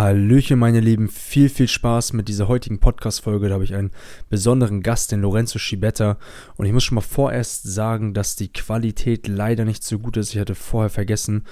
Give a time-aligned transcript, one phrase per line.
[0.00, 1.10] Hallöchen, meine Lieben.
[1.10, 3.48] Viel, viel Spaß mit dieser heutigen Podcast-Folge.
[3.48, 3.90] Da habe ich einen
[4.30, 6.16] besonderen Gast, den Lorenzo Schibetta.
[6.56, 10.32] Und ich muss schon mal vorerst sagen, dass die Qualität leider nicht so gut ist.
[10.32, 11.44] Ich hatte vorher vergessen,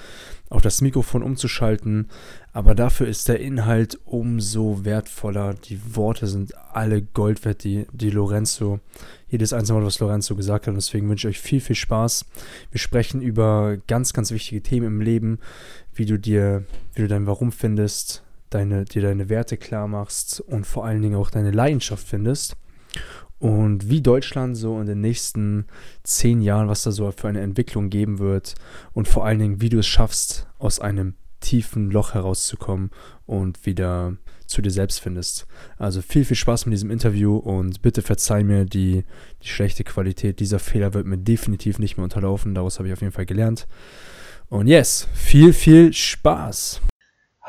[0.49, 2.07] auf das Mikrofon umzuschalten.
[2.51, 5.53] Aber dafür ist der Inhalt umso wertvoller.
[5.53, 8.79] Die Worte sind alle Gold wert, die, die Lorenzo,
[9.27, 10.71] jedes einzelne Wort, was Lorenzo gesagt hat.
[10.71, 12.25] Und deswegen wünsche ich euch viel, viel Spaß.
[12.71, 15.37] Wir sprechen über ganz, ganz wichtige Themen im Leben,
[15.93, 16.63] wie du dir,
[16.95, 21.15] wie du dein Warum findest, deine, dir deine Werte klar machst und vor allen Dingen
[21.15, 22.55] auch deine Leidenschaft findest.
[23.39, 25.65] Und wie Deutschland so in den nächsten
[26.03, 28.55] zehn Jahren, was da so für eine Entwicklung geben wird.
[28.93, 32.91] Und vor allen Dingen, wie du es schaffst, aus einem tiefen Loch herauszukommen
[33.25, 35.47] und wieder zu dir selbst findest.
[35.77, 39.05] Also viel, viel Spaß mit diesem Interview und bitte verzeih mir die,
[39.43, 40.39] die schlechte Qualität.
[40.39, 42.55] Dieser Fehler wird mir definitiv nicht mehr unterlaufen.
[42.55, 43.67] Daraus habe ich auf jeden Fall gelernt.
[44.49, 46.81] Und yes, viel, viel Spaß.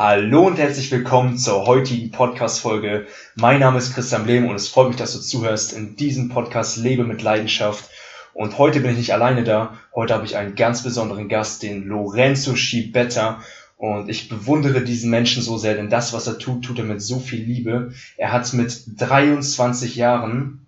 [0.03, 3.07] Hallo und herzlich willkommen zur heutigen Podcast-Folge.
[3.35, 6.79] Mein Name ist Christian Blehm und es freut mich, dass du zuhörst in diesem Podcast
[6.79, 7.91] Lebe mit Leidenschaft.
[8.33, 9.77] Und heute bin ich nicht alleine da.
[9.95, 13.43] Heute habe ich einen ganz besonderen Gast, den Lorenzo Schibetta.
[13.77, 17.03] Und ich bewundere diesen Menschen so sehr, denn das, was er tut, tut er mit
[17.03, 17.93] so viel Liebe.
[18.17, 20.65] Er hat mit 23 Jahren,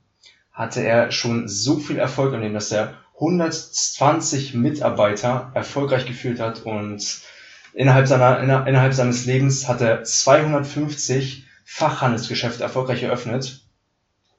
[0.52, 6.66] hatte er schon so viel Erfolg an dem, dass er 120 Mitarbeiter erfolgreich geführt hat
[6.66, 7.22] und
[7.74, 13.62] Innerhalb, seiner, innerhalb seines Lebens hat er 250 Fachhandelsgeschäfte erfolgreich eröffnet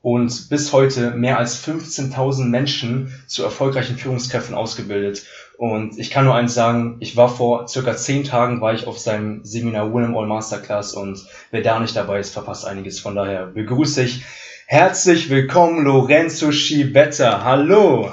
[0.04, 5.26] und bis heute mehr als 15.000 Menschen zu erfolgreichen Führungskräften ausgebildet.
[5.58, 9.00] Und ich kann nur eins sagen, ich war vor circa zehn Tagen war ich auf
[9.00, 13.00] seinem Seminar Win All Masterclass und wer da nicht dabei ist, verpasst einiges.
[13.00, 14.24] Von daher begrüße ich
[14.68, 17.44] herzlich willkommen Lorenzo Schibetta.
[17.44, 18.12] Hallo!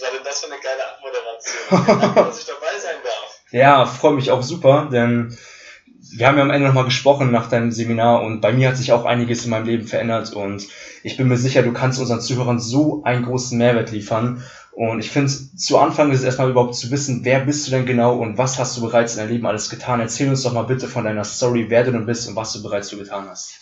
[0.00, 2.14] Was war denn das für eine geile Abmoderation?
[2.26, 3.40] dass ich dabei sein darf.
[3.50, 5.36] Ja, freue mich auch super, denn
[6.12, 8.92] wir haben ja am Ende nochmal gesprochen nach deinem Seminar und bei mir hat sich
[8.92, 10.66] auch einiges in meinem Leben verändert und
[11.02, 14.42] ich bin mir sicher, du kannst unseren Zuhörern so einen großen Mehrwert liefern.
[14.72, 17.84] Und ich finde, zu Anfang ist es erstmal überhaupt zu wissen, wer bist du denn
[17.84, 20.00] genau und was hast du bereits in deinem Leben alles getan.
[20.00, 22.62] Erzähl uns doch mal bitte von deiner Story, wer du denn bist und was du
[22.62, 23.58] bereits so getan hast.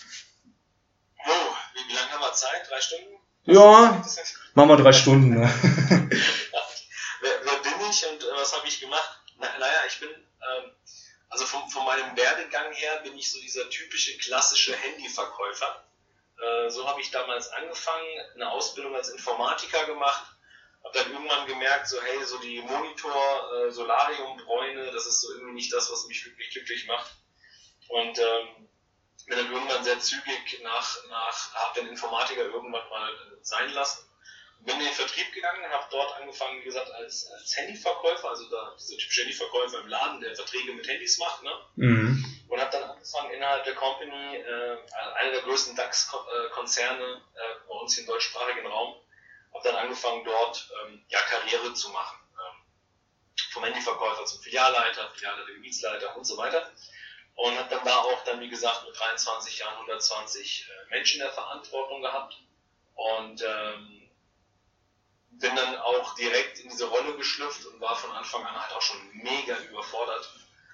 [1.27, 1.31] Oh,
[1.75, 2.69] wie, wie lange haben wir Zeit?
[2.69, 3.15] Drei Stunden?
[3.47, 4.03] Ja,
[4.59, 5.31] machen wir drei Stunden.
[5.31, 5.41] Ne?
[7.21, 9.21] wer, wer, bin ich und äh, was habe ich gemacht?
[9.39, 10.73] Na, naja, ich bin, ähm,
[11.29, 15.85] also von, von meinem Werdegang her bin ich so dieser typische klassische Handyverkäufer.
[16.43, 18.05] Äh, so habe ich damals angefangen,
[18.35, 20.25] eine Ausbildung als Informatiker gemacht,
[20.83, 25.55] habe dann irgendwann gemerkt, so hey, so die Monitor, äh, Solarium-Bräune, das ist so irgendwie
[25.55, 27.13] nicht das, was mich wirklich glücklich macht.
[27.91, 28.69] Und ähm,
[29.27, 34.08] bin dann irgendwann sehr zügig nach, nach habe den Informatiker irgendwann mal sein lassen.
[34.61, 38.75] Bin in den Vertrieb gegangen, habe dort angefangen, wie gesagt, als, als Handyverkäufer, also da
[38.79, 41.53] dieser typische Handyverkäufer im Laden, der Verträge mit Handys macht, ne?
[41.77, 42.25] Mhm.
[42.49, 44.77] Und habe dann angefangen, innerhalb der Company, äh,
[45.17, 49.01] einer der größten DAX-Konzerne äh, bei uns im deutschsprachigen Raum,
[49.55, 52.19] habe dann angefangen, dort ähm, ja, Karriere zu machen.
[52.33, 52.63] Ähm,
[53.53, 56.71] vom Handyverkäufer zum Filialleiter, Filialleiter, Gebietsleiter und so weiter
[57.39, 61.27] und habe dann da auch dann, wie gesagt, mit 23 Jahren 120 äh, Menschen in
[61.27, 62.37] der Verantwortung gehabt
[62.95, 63.98] und ähm,
[65.39, 68.83] bin dann auch direkt in diese Rolle geschlüpft und war von Anfang an halt auch
[68.83, 70.29] schon mega überfordert,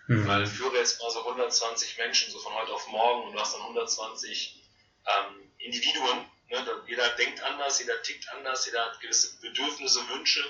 [0.07, 0.27] mhm.
[0.27, 3.55] weil führe jetzt mal so 120 Menschen so von heute auf morgen und du hast
[3.55, 4.63] dann 120
[5.07, 6.83] ähm, Individuen, ne?
[6.87, 10.45] jeder denkt anders, jeder tickt anders, jeder hat gewisse Bedürfnisse, Wünsche.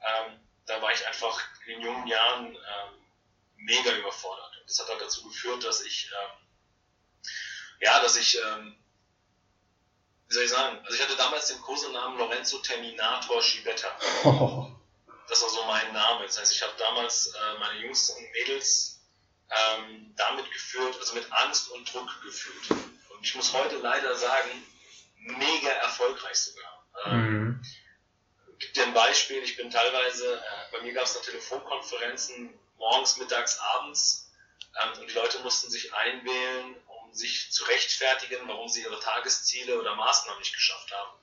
[0.00, 3.06] Ähm, da war ich einfach in jungen Jahren ähm,
[3.56, 7.28] mega überfordert das hat halt dazu geführt, dass ich, ähm,
[7.80, 8.76] ja, dass ich, ähm,
[10.30, 13.88] wie soll ich sagen, also ich hatte damals den Kosenamen Lorenzo Terminator Schibetta.
[15.28, 16.26] Das war so mein Name.
[16.26, 19.00] Das heißt, ich habe damals äh, meine Jungs und Mädels
[19.48, 22.70] ähm, damit geführt, also mit Angst und Druck geführt.
[22.70, 24.50] Und ich muss heute leider sagen,
[25.18, 26.84] mega erfolgreich sogar.
[27.04, 27.62] Ähm, mhm.
[28.58, 33.16] Gibt dir ein Beispiel, ich bin teilweise, äh, bei mir gab es noch Telefonkonferenzen, morgens,
[33.18, 34.32] mittags, abends,
[34.82, 36.74] ähm, und die Leute mussten sich einwählen,
[37.12, 41.18] sich zu rechtfertigen, warum sie ihre Tagesziele oder Maßnahmen nicht geschafft haben.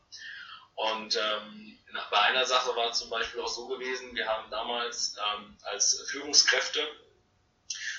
[0.75, 1.79] Und ähm,
[2.11, 6.87] bei einer Sache war zum Beispiel auch so gewesen, wir haben damals ähm, als Führungskräfte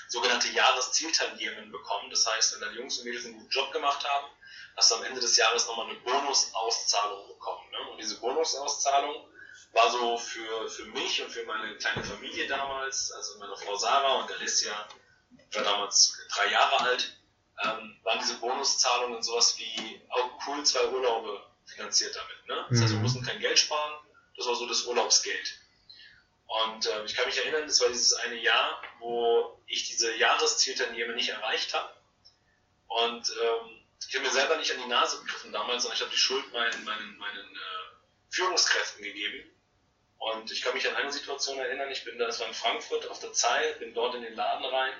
[0.07, 2.09] sogenannte Jahreszieltangierungen bekommen.
[2.09, 4.27] Das heißt, wenn dann Jungs und Mädels einen guten Job gemacht haben,
[4.75, 7.69] hast du am Ende des Jahres nochmal eine Bonusauszahlung bekommen.
[7.71, 7.91] Ne?
[7.91, 9.27] Und diese Bonusauszahlung
[9.73, 14.21] war so für, für mich und für meine kleine Familie damals, also meine Frau Sarah
[14.21, 14.87] und Alicia,
[15.51, 17.18] war damals drei Jahre alt,
[17.63, 22.47] ähm, waren diese Bonuszahlungen sowas wie auch cool zwei Urlaube finanziert damit.
[22.47, 22.65] Ne?
[22.69, 23.03] Das heißt, wir mhm.
[23.03, 23.99] mussten kein Geld sparen,
[24.37, 25.59] das war so das Urlaubsgeld.
[26.47, 31.13] Und äh, ich kann mich erinnern, das war dieses eine Jahr, wo ich diese Jahreszieltermine
[31.13, 31.93] nicht erreicht habe.
[32.87, 36.11] Und ähm, ich habe mir selber nicht an die Nase gegriffen damals, sondern ich habe
[36.11, 39.47] die Schuld meinen, meinen, meinen äh, Führungskräften gegeben.
[40.17, 43.07] Und ich kann mich an eine Situation erinnern, ich bin da, das war in Frankfurt
[43.07, 44.93] auf der Zeil, bin dort in den Laden rein,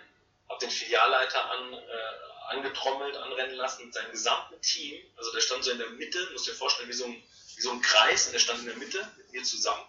[0.47, 5.01] habe den Filialleiter an, äh, angetrommelt, anrennen lassen mit seinem gesamten Team.
[5.16, 7.24] Also der stand so in der Mitte, musst dir vorstellen, wie so ein,
[7.56, 9.86] wie so ein Kreis, und der stand in der Mitte mit mir zusammen.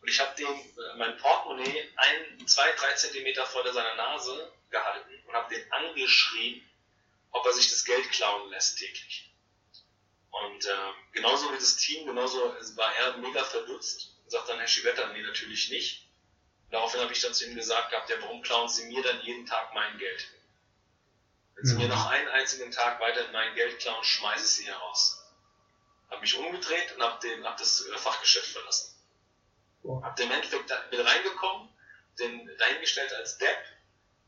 [0.00, 5.14] Und ich habe dem äh, mein Portemonnaie ein, zwei, drei Zentimeter vor seiner Nase gehalten
[5.26, 6.62] und habe den angeschrien,
[7.30, 9.30] ob er sich das Geld klauen lässt täglich.
[10.30, 14.68] Und äh, genauso wie das Team, genauso war er mega verdutzt und sagt dann, Herr
[14.68, 16.08] Schibetta, nee, natürlich nicht.
[16.70, 19.46] Daraufhin habe ich dann zu ihm gesagt gehabt, ja, warum klauen Sie mir dann jeden
[19.46, 20.33] Tag mein Geld?
[21.56, 21.80] Wenn Sie mhm.
[21.82, 25.24] mir noch einen einzigen Tag weiter mein Geld klauen, schmeiße ich Sie heraus.
[26.10, 28.94] Habe mich umgedreht und habe hab das äh, Fachgeschäft verlassen.
[30.02, 31.68] Hab den Endeffekt bin reingekommen,
[32.18, 33.58] den dahingestellt als Depp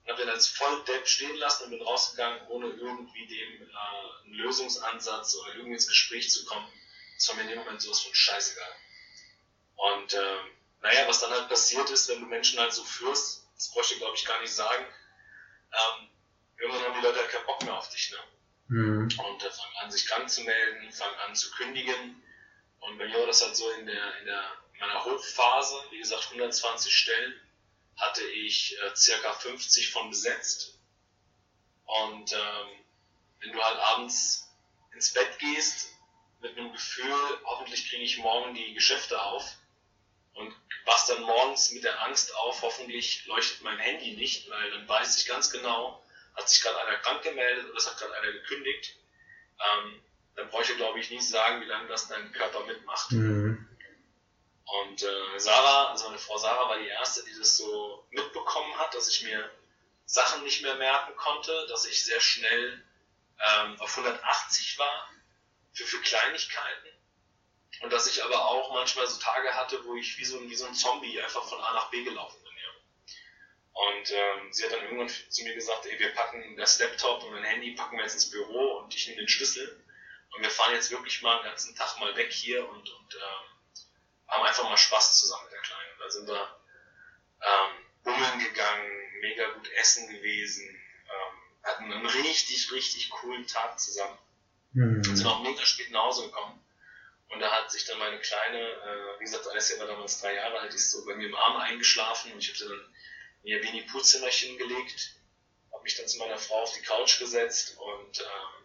[0.02, 4.34] und hab den als Volldepp stehen lassen und bin rausgegangen, ohne irgendwie dem äh, einen
[4.34, 6.70] Lösungsansatz oder irgendwie ins Gespräch zu kommen.
[7.16, 8.74] Das war mir in dem Moment sowas von scheißegal.
[9.76, 10.36] Und äh,
[10.82, 14.00] naja, was dann halt passiert ist, wenn du Menschen halt so führst, das bräuchte ich
[14.00, 14.84] glaube ich gar nicht sagen,
[15.72, 16.08] ähm,
[16.58, 18.18] irgendwann haben die Leute halt keinen Bock mehr auf dich, ne?
[18.68, 19.02] Mhm.
[19.02, 22.22] Und äh, fangen an, sich krank zu melden, fangen an zu kündigen.
[22.80, 24.44] Und bei mir war das halt so in der, in der
[24.80, 27.34] meiner Hochphase, wie gesagt 120 Stellen,
[27.96, 30.78] hatte ich äh, circa 50 von besetzt.
[31.84, 32.68] Und ähm,
[33.40, 34.48] wenn du halt abends
[34.92, 35.88] ins Bett gehst
[36.40, 37.14] mit einem Gefühl,
[37.44, 39.56] hoffentlich kriege ich morgen die Geschäfte auf
[40.34, 40.54] und
[40.84, 45.18] wachst dann morgens mit der Angst auf, hoffentlich leuchtet mein Handy nicht, weil dann weiß
[45.18, 46.02] ich ganz genau,
[46.36, 48.96] hat sich gerade einer krank gemeldet oder es hat gerade einer gekündigt,
[49.60, 50.02] ähm,
[50.34, 53.10] dann bräuchte ich glaube ich nicht sagen, wie lange das dein Körper mitmacht.
[53.12, 53.66] Mhm.
[54.66, 58.94] Und äh, Sarah, also meine Frau Sarah war die erste, die das so mitbekommen hat,
[58.94, 59.50] dass ich mir
[60.06, 62.84] Sachen nicht mehr merken konnte, dass ich sehr schnell
[63.38, 65.10] ähm, auf 180 war
[65.72, 66.88] für, für Kleinigkeiten.
[67.82, 70.54] Und dass ich aber auch manchmal so Tage hatte, wo ich wie so, ein, wie
[70.54, 72.45] so ein Zombie einfach von A nach B gelaufen bin.
[73.76, 77.32] Und ähm, sie hat dann irgendwann zu mir gesagt, ey, wir packen das Laptop und
[77.32, 79.84] mein Handy packen wir jetzt ins Büro und ich nehme den Schlüssel.
[80.34, 83.82] Und wir fahren jetzt wirklich mal den ganzen Tag mal weg hier und, und ähm,
[84.28, 85.98] haben einfach mal Spaß zusammen mit der Kleinen.
[85.98, 86.60] Da sind wir
[87.42, 88.90] ähm, bummeln gegangen,
[89.20, 94.16] mega gut essen gewesen, ähm, hatten einen richtig, richtig coolen Tag zusammen.
[94.72, 95.04] Mhm.
[95.04, 96.64] Sind auch mega spät nach Hause gekommen.
[97.28, 100.60] Und da hat sich dann meine Kleine, äh, wie gesagt, Alessia war damals drei Jahre
[100.60, 102.95] alt, die ist so bei mir im Arm eingeschlafen und ich habe sie dann
[103.46, 105.12] ihr Winnie Pooh-Zimmerchen gelegt,
[105.72, 108.24] habe mich dann zu meiner Frau auf die Couch gesetzt und äh,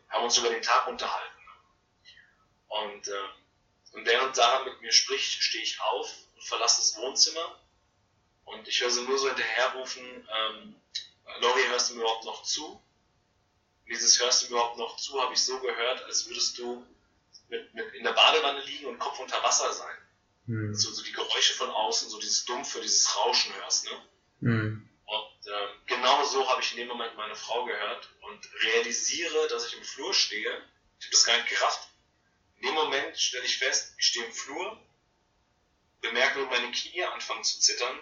[0.09, 1.41] haben uns über den Tag unterhalten.
[2.67, 3.27] Und äh,
[3.91, 7.59] und während Sarah mit mir spricht, stehe ich auf und verlasse das Wohnzimmer.
[8.45, 10.75] Und ich höre sie nur so hinterherrufen, ähm,
[11.39, 12.81] Lori, hörst du mir überhaupt noch zu?
[13.87, 16.85] Dieses hörst du mir überhaupt noch zu, habe ich so gehört, als würdest du
[17.49, 19.97] mit, mit in der Badewanne liegen und Kopf unter Wasser sein.
[20.45, 20.73] Mhm.
[20.73, 23.91] So, so die Geräusche von außen, so dieses Dumpfe, dieses Rauschen hörst, ne?
[24.41, 24.89] Mhm.
[25.05, 29.67] Und ähm, genau so habe ich in dem Moment meine Frau gehört und realisiere, dass
[29.67, 30.49] ich im Flur stehe.
[30.99, 31.89] Ich habe das gar nicht gerafft.
[32.57, 34.79] In dem Moment stelle ich fest, ich stehe im Flur,
[36.01, 37.99] bemerke, wie meine Knie anfangen zu zittern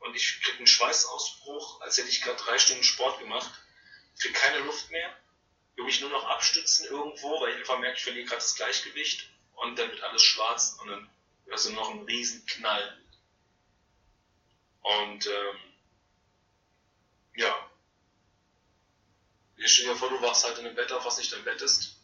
[0.00, 3.50] und ich kriege einen Schweißausbruch, als hätte ich gerade drei Stunden Sport gemacht.
[4.18, 5.14] Kriege keine Luft mehr,
[5.74, 9.28] will mich nur noch abstützen irgendwo, weil ich einfach merke, ich verliere gerade das Gleichgewicht
[9.54, 11.10] und dann wird alles schwarz und dann
[11.46, 12.98] hörst du noch einen riesen Knall.
[14.86, 15.58] Und ähm,
[17.34, 17.70] ja,
[19.56, 21.60] ich stell dir vor, du wachst halt in einem Bett auf, was nicht dein Bett
[21.60, 21.96] ist.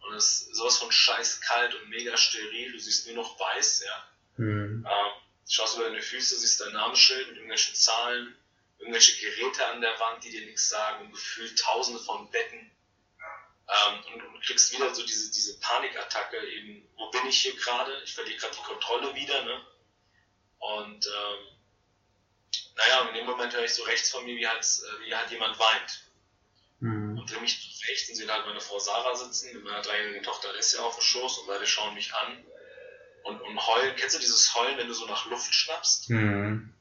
[0.00, 2.70] Und es ist sowas von scheiß kalt und mega steril.
[2.72, 4.08] Du siehst nur noch weiß, ja.
[4.36, 4.86] Mhm.
[4.88, 5.12] Ähm,
[5.48, 8.36] schaust über deine Füße, siehst dein Namensschild mit irgendwelchen Zahlen,
[8.78, 12.70] irgendwelche Geräte an der Wand, die dir nichts sagen und gefühlt tausende von Betten.
[13.66, 18.02] Ähm, und, und kriegst wieder so diese, diese Panikattacke eben, wo bin ich hier gerade?
[18.04, 19.66] Ich verliere gerade die Kontrolle wieder, ne?
[20.58, 21.53] Und ähm,
[22.76, 24.66] naja, und in dem Moment höre ich so rechts von mir, wie halt,
[25.04, 26.04] wie halt jemand weint.
[26.80, 27.18] Mhm.
[27.18, 30.48] Und drehe mich rechts und sehe halt meine Frau Sarah sitzen mit meiner dreijährigen Tochter
[30.48, 32.44] Alessia auf dem Schoß und beide schauen mich an
[33.24, 33.94] und, und heulen.
[33.96, 36.10] Kennst du dieses Heulen, wenn du so nach Luft schnappst?
[36.10, 36.74] Mhm.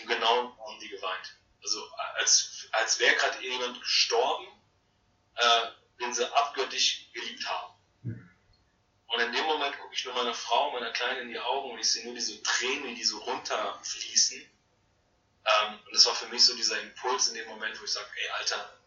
[0.00, 1.36] Und genau haben die geweint.
[1.62, 1.82] Also
[2.16, 4.46] als, als wäre gerade jemand gestorben,
[5.36, 5.66] äh,
[6.00, 7.74] den sie abgöttisch geliebt haben.
[8.02, 8.30] Mhm.
[9.06, 11.78] Und in dem Moment gucke ich nur meiner Frau, meiner Kleinen in die Augen und
[11.78, 14.44] ich sehe nur diese Tränen, die so runterfließen.
[15.48, 18.08] Ähm, und das war für mich so dieser Impuls in dem Moment, wo ich sage,
[18.16, 18.78] ey Alter,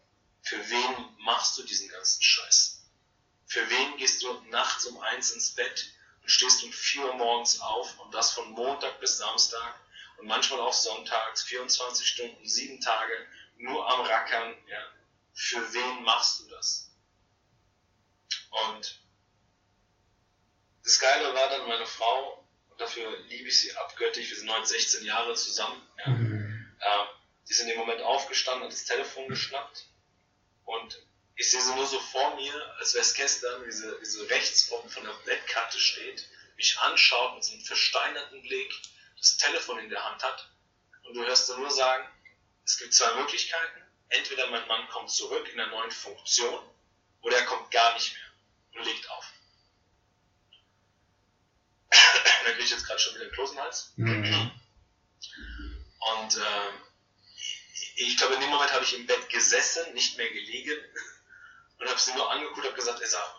[0.42, 2.82] für wen machst du diesen ganzen Scheiß?
[3.46, 5.86] Für wen gehst du nachts um eins ins Bett
[6.22, 9.74] und stehst um 4 Uhr morgens auf und das von Montag bis Samstag
[10.18, 13.12] und manchmal auch sonntags, 24 Stunden, 7 Tage,
[13.56, 14.56] nur am Rackern.
[14.68, 14.78] Ja.
[15.34, 16.90] Für wen machst du das?
[18.50, 19.00] Und
[20.84, 24.66] das Geile war dann meine Frau, und dafür liebe ich sie abgöttisch, wir sind heute
[24.66, 25.80] 16 Jahre zusammen.
[25.98, 26.08] Ja.
[26.08, 26.31] Mhm.
[26.82, 27.04] Äh,
[27.48, 29.86] die ist in dem Moment aufgestanden, hat das Telefon geschnappt
[30.64, 30.98] und
[31.36, 34.22] ich sehe sie nur so vor mir, als wäre es gestern, wie sie, wie sie
[34.26, 38.72] rechts von, von der Bettkante steht, mich anschaut mit so einem versteinerten Blick,
[39.16, 40.50] das Telefon in der Hand hat
[41.04, 42.06] und du hörst sie nur sagen,
[42.64, 43.82] es gibt zwei Möglichkeiten.
[44.08, 46.62] Entweder mein Mann kommt zurück in der neuen Funktion
[47.22, 49.32] oder er kommt gar nicht mehr und legt auf.
[51.90, 53.92] da kriege ich jetzt gerade schon wieder einen Kloß Hals.
[53.96, 54.61] Mhm.
[56.10, 56.70] Und äh,
[57.96, 60.78] ich glaube, in dem Moment habe ich im Bett gesessen, nicht mehr gelegen
[61.78, 63.34] und habe sie nur angeguckt und gesagt, sag,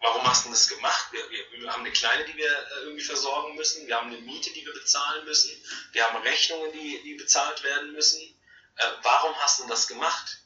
[0.00, 1.06] warum hast du das gemacht?
[1.12, 4.20] Wir, wir, wir, haben eine Kleine, die wir äh, irgendwie versorgen müssen, wir haben eine
[4.20, 5.50] Miete, die wir bezahlen müssen,
[5.92, 8.20] wir haben Rechnungen, die, die bezahlt werden müssen.
[8.76, 10.38] Äh, warum hast du das gemacht?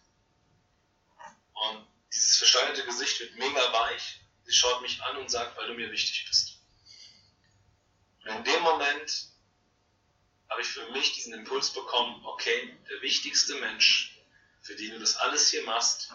[1.52, 4.20] Und dieses versteinerte Gesicht wird mega weich.
[4.44, 6.61] Sie schaut mich an und sagt, weil du mir wichtig bist.
[8.23, 9.35] Und in dem Moment
[10.48, 14.18] habe ich für mich diesen Impuls bekommen, okay, der wichtigste Mensch,
[14.60, 16.12] für den du das alles hier machst,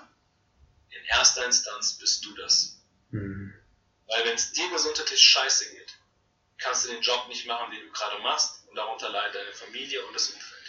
[0.89, 2.81] in erster Instanz bist du das.
[3.11, 3.53] Mhm.
[4.07, 5.93] Weil wenn es dir gesundheitlich scheiße geht,
[6.57, 10.05] kannst du den Job nicht machen, den du gerade machst und darunter leidet deine Familie
[10.05, 10.61] und das Umfeld.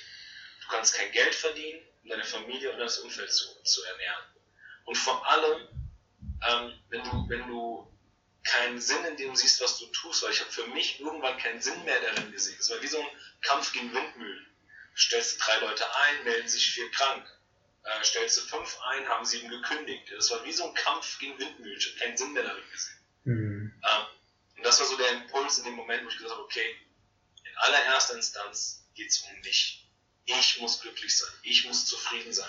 [0.63, 4.25] Du kannst kein Geld verdienen, um deine Familie und das Umfeld zu, zu ernähren.
[4.85, 5.69] Und vor allem,
[6.49, 7.92] ähm, wenn, du, wenn du
[8.45, 11.61] keinen Sinn in dem siehst, was du tust, weil ich habe für mich irgendwann keinen
[11.61, 12.57] Sinn mehr darin gesehen.
[12.59, 13.09] Es war wie so ein
[13.41, 14.47] Kampf gegen Windmühlen.
[14.93, 17.27] Du stellst drei Leute ein, melden sich vier krank.
[17.85, 20.13] Äh, stellst du fünf ein, haben sieben gekündigt.
[20.15, 21.79] Das war wie so ein Kampf gegen Windmühlen.
[21.79, 22.99] Ich habe keinen Sinn mehr darin gesehen.
[23.25, 23.83] Mhm.
[23.85, 24.07] Ähm,
[24.57, 26.77] und das war so der Impuls in dem Moment, wo ich gesagt habe, okay,
[27.45, 29.89] in allererster Instanz geht es um mich.
[30.25, 31.33] Ich muss glücklich sein.
[31.43, 32.49] Ich muss zufrieden sein.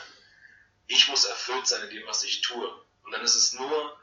[0.88, 2.86] Ich muss erfüllt sein in dem, was ich tue.
[3.04, 4.00] Und dann ist es nur,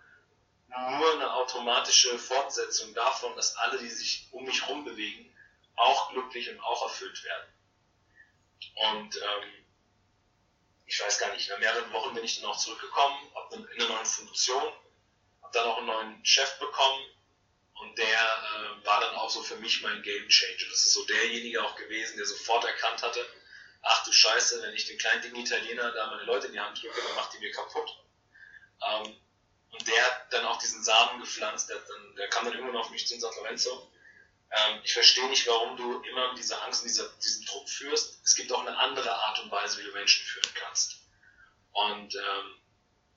[1.51, 5.35] automatische Fortsetzung davon, dass alle, die sich um mich herum bewegen,
[5.77, 7.53] auch glücklich und auch erfüllt werden.
[8.75, 9.67] Und ähm,
[10.87, 13.83] ich weiß gar nicht, nach mehreren Wochen bin ich dann auch zurückgekommen, habe dann in
[13.83, 14.63] einer neuen Funktion,
[15.43, 17.05] habe dann auch einen neuen Chef bekommen
[17.75, 20.69] und der äh, war dann auch so für mich mein Game Changer.
[20.69, 23.25] Das ist so derjenige auch gewesen, der sofort erkannt hatte,
[23.83, 26.83] ach du Scheiße, wenn ich den kleinen Ding Italiener da meine Leute in die Hand
[26.83, 27.89] drücke, dann macht die mir kaputt.
[28.87, 29.17] Ähm,
[29.71, 32.91] und der hat dann auch diesen Samen gepflanzt, der, dann, der kam dann irgendwann auf
[32.91, 33.91] mich zu und sagt, Lorenzo,
[34.51, 38.21] ähm, ich verstehe nicht, warum du immer diese Angst und diese, diesen Druck führst.
[38.25, 40.97] Es gibt auch eine andere Art und Weise, wie du Menschen führen kannst.
[41.73, 42.61] Und ähm,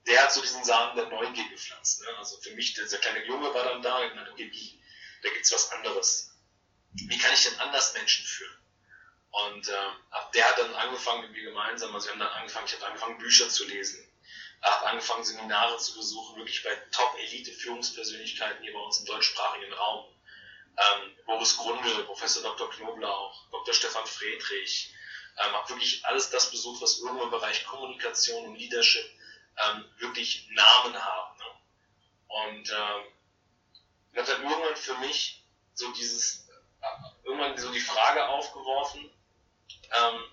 [0.06, 2.02] der hat so diesen Samen der Neugier gepflanzt.
[2.02, 2.08] Ne?
[2.18, 4.80] Also für mich, dieser kleine Junge war dann da und gemeint, okay, wie,
[5.22, 6.30] da gibt's was anderes.
[6.92, 8.56] Wie kann ich denn anders Menschen führen?
[9.30, 12.66] Und äh, ab der hat dann angefangen mit mir gemeinsam, also wir haben dann angefangen,
[12.66, 14.08] ich habe angefangen Bücher zu lesen,
[14.70, 20.14] habe angefangen Seminare zu besuchen, wirklich bei Top-Elite-Führungspersönlichkeiten hier bei uns im deutschsprachigen Raum
[20.76, 22.68] ähm, Boris Grundl, Professor Dr.
[22.70, 23.74] Knoblauch, Dr.
[23.74, 24.92] Stefan Friedrich,
[25.38, 29.04] ähm, habe wirklich alles das besucht, was irgendwo im Bereich Kommunikation und Leadership
[29.56, 31.38] ähm, wirklich Namen haben.
[31.38, 31.44] Ne?
[32.26, 33.04] Und ähm,
[34.16, 35.44] hat dann irgendwann für mich
[35.74, 36.48] so dieses,
[36.80, 39.10] äh, irgendwann so die Frage aufgeworfen,
[39.92, 40.24] ähm,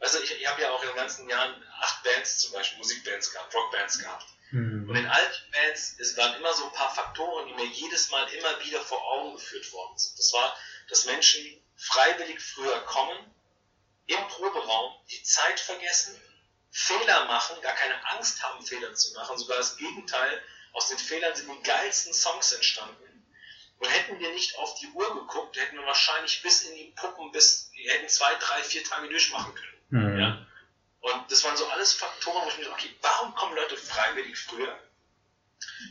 [0.00, 3.32] du, ich, ich habe ja auch in den ganzen Jahren acht Bands zum Beispiel, Musikbands
[3.32, 4.26] gehabt, Rockbands gehabt.
[4.50, 4.88] Mhm.
[4.88, 8.26] Und in alten Bands, es waren immer so ein paar Faktoren, die mir jedes Mal
[8.34, 10.18] immer wieder vor Augen geführt worden sind.
[10.18, 10.56] Das war,
[10.88, 11.42] dass Menschen
[11.76, 13.34] freiwillig früher kommen,
[14.06, 16.20] im Proberaum die Zeit vergessen,
[16.70, 20.42] Fehler machen, gar keine Angst haben, Fehler zu machen, sogar das Gegenteil.
[20.72, 23.02] Aus den Fehlern sind die geilsten Songs entstanden.
[23.78, 27.32] Und hätten wir nicht auf die Uhr geguckt, hätten wir wahrscheinlich bis in die Puppen,
[27.32, 29.75] bis, wir hätten zwei, drei, vier Tage durchmachen können.
[29.90, 30.18] Mhm.
[30.18, 30.46] Ja?
[31.00, 34.38] Und das waren so alles Faktoren, wo ich mir dachte, okay, warum kommen Leute freiwillig
[34.38, 34.78] früher?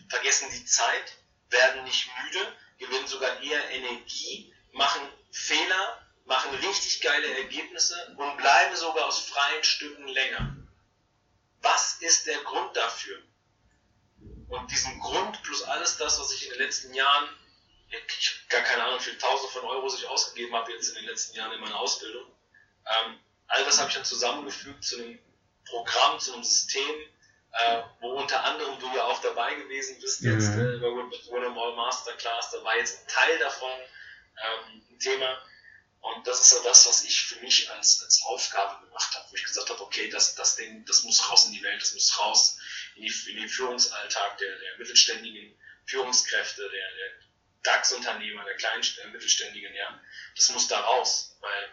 [0.09, 1.17] Vergessen die Zeit,
[1.49, 8.75] werden nicht müde, gewinnen sogar eher Energie, machen Fehler, machen richtig geile Ergebnisse und bleiben
[8.75, 10.55] sogar aus freien Stücken länger.
[11.61, 13.21] Was ist der Grund dafür?
[14.47, 17.29] Und diesen Grund plus alles das, was ich in den letzten Jahren,
[17.89, 21.05] ich gar keine Ahnung, wie viele Tausende von Euro ich ausgegeben habe jetzt in den
[21.05, 22.25] letzten Jahren in meiner Ausbildung,
[22.85, 25.19] ähm, all das habe ich dann zusammengefügt zu einem
[25.65, 26.89] Programm, zu einem System,
[27.51, 30.59] äh, wo unter anderem du ja auch dabei gewesen bist, jetzt mhm.
[30.59, 33.71] äh, bei Winner All Masterclass, da war jetzt ein Teil davon
[34.37, 35.41] ähm, ein Thema.
[36.01, 39.35] Und das ist ja das, was ich für mich als, als Aufgabe gemacht habe, wo
[39.35, 42.19] ich gesagt habe, okay, das, das Ding, das muss raus in die Welt, das muss
[42.19, 42.59] raus
[42.95, 47.11] in, die, in den Führungsalltag der, der mittelständigen Führungskräfte, der, der
[47.63, 49.99] DAX-Unternehmer, der kleinen äh, Mittelständigen, ja,
[50.35, 51.69] das muss da raus, weil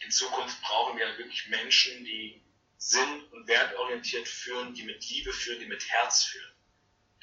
[0.00, 2.42] in Zukunft brauchen wir wirklich Menschen, die
[2.78, 6.52] sinn- und wertorientiert führen, die mit Liebe führen, die mit Herz führen.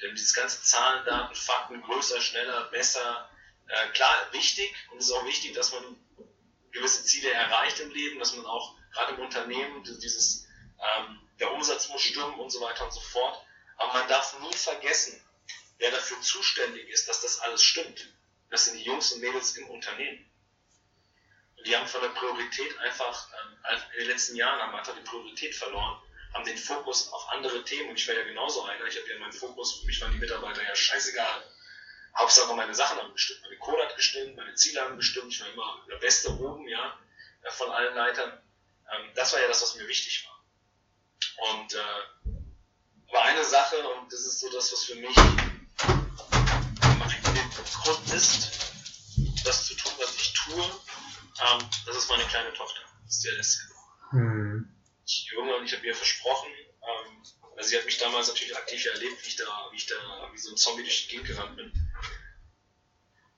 [0.00, 3.30] Denn dieses ganze Zahlen, Daten, Fakten, größer, schneller, besser,
[3.68, 5.96] äh, klar, wichtig und es ist auch wichtig, dass man
[6.72, 10.46] gewisse Ziele erreicht im Leben, dass man auch gerade im Unternehmen dieses,
[10.78, 13.44] ähm, der Umsatz muss stimmen und so weiter und so fort.
[13.76, 15.22] Aber man darf nie vergessen,
[15.78, 18.14] wer dafür zuständig ist, dass das alles stimmt.
[18.50, 20.29] Das sind die Jungs und Mädels im Unternehmen.
[21.66, 23.58] Die haben von der Priorität einfach, ähm,
[23.94, 26.00] in den letzten Jahren haben einfach die Priorität verloren,
[26.34, 27.90] haben den Fokus auf andere Themen.
[27.90, 28.84] Und ich wäre ja genauso einer.
[28.86, 31.44] Ich habe ja meinen Fokus, für mich waren die Mitarbeiter ja scheißegal.
[32.16, 33.42] Hauptsache meine Sachen haben gestimmt.
[33.42, 35.32] Meine Kohle hat gestimmt, meine Ziele haben gestimmt.
[35.32, 36.98] Ich war immer der Beste oben, ja,
[37.42, 38.32] äh, von allen Leitern.
[38.92, 41.50] Ähm, das war ja das, was mir wichtig war.
[41.50, 41.78] Und, äh,
[43.08, 45.70] aber eine Sache, und das ist so das, was für mich mein
[47.82, 48.50] Grund ist,
[49.44, 50.70] das zu tun, was ich tue,
[51.40, 52.80] ähm, das ist meine kleine Tochter.
[53.04, 53.62] Das ist die Alessia.
[54.12, 54.76] Mhm.
[55.06, 57.22] Ich, Junge, und ich habe ihr versprochen, ähm,
[57.56, 60.38] also sie hat mich damals natürlich aktiv erlebt, wie ich da, wie ich da wie
[60.38, 61.72] so ein Zombie durch die Gegend gerannt bin.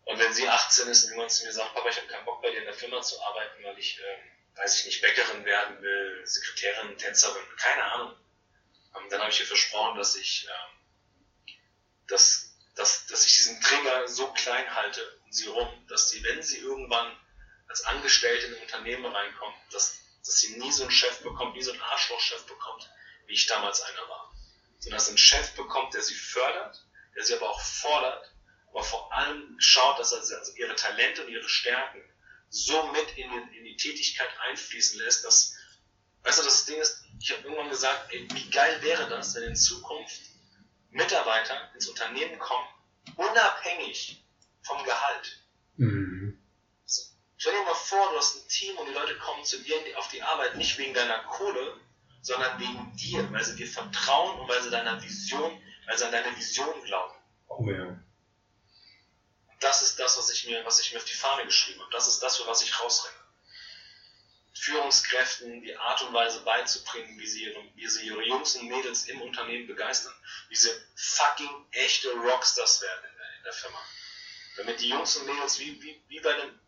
[0.05, 2.43] Und wenn sie 18 ist und irgendwann zu mir sagt, Papa, ich habe keinen Bock
[2.43, 5.81] bei dir in der Firma zu arbeiten, weil ich, äh, weiß ich nicht, Bäckerin werden
[5.81, 8.17] will, Sekretärin, Tänzerin, keine Ahnung.
[8.97, 11.57] Ähm, dann habe ich ihr versprochen, dass ich, ähm,
[12.09, 16.43] dass, dass, dass ich diesen Trigger so klein halte um sie rum, dass sie, wenn
[16.43, 17.17] sie irgendwann
[17.73, 21.63] als Angestellte in ein Unternehmen reinkommt, dass, dass sie nie so einen Chef bekommt, nie
[21.63, 22.91] so einen Arschlochchef bekommt,
[23.27, 24.31] wie ich damals einer war.
[24.79, 26.85] Sondern dass sie einen Chef bekommt, der sie fördert,
[27.17, 28.31] der sie aber auch fordert,
[28.69, 32.03] aber vor allem schaut, dass er also ihre Talente und ihre Stärken
[32.51, 35.55] so mit in in die Tätigkeit einfließen lässt, dass,
[36.25, 39.45] weißt du, das Ding ist, ich habe irgendwann gesagt, ey, wie geil wäre das, wenn
[39.45, 40.21] in Zukunft
[40.91, 42.69] Mitarbeiter ins Unternehmen kommen,
[43.17, 44.23] unabhängig
[44.63, 45.42] vom Gehalt.
[47.43, 50.07] Stell dir mal vor, du hast ein Team und die Leute kommen zu dir auf
[50.07, 51.77] die Arbeit nicht wegen deiner Kohle,
[52.21, 56.13] sondern wegen dir, weil sie dir vertrauen und weil sie deiner Vision, weil sie an
[56.13, 57.17] deine Vision glauben.
[57.49, 57.99] Oh ja.
[59.59, 61.91] Das ist das, was ich mir, was ich mir auf die Fahne geschrieben habe.
[61.91, 63.17] Das ist das, für was ich rausrenne.
[64.55, 69.07] Führungskräften die Art und Weise beizubringen, wie sie, ihre, wie sie ihre Jungs und Mädels
[69.07, 70.15] im Unternehmen begeistern.
[70.49, 73.81] Wie sie fucking echte Rockstars werden in der, in der Firma.
[74.59, 76.62] Damit die Jungs und Mädels wie, wie, wie bei einem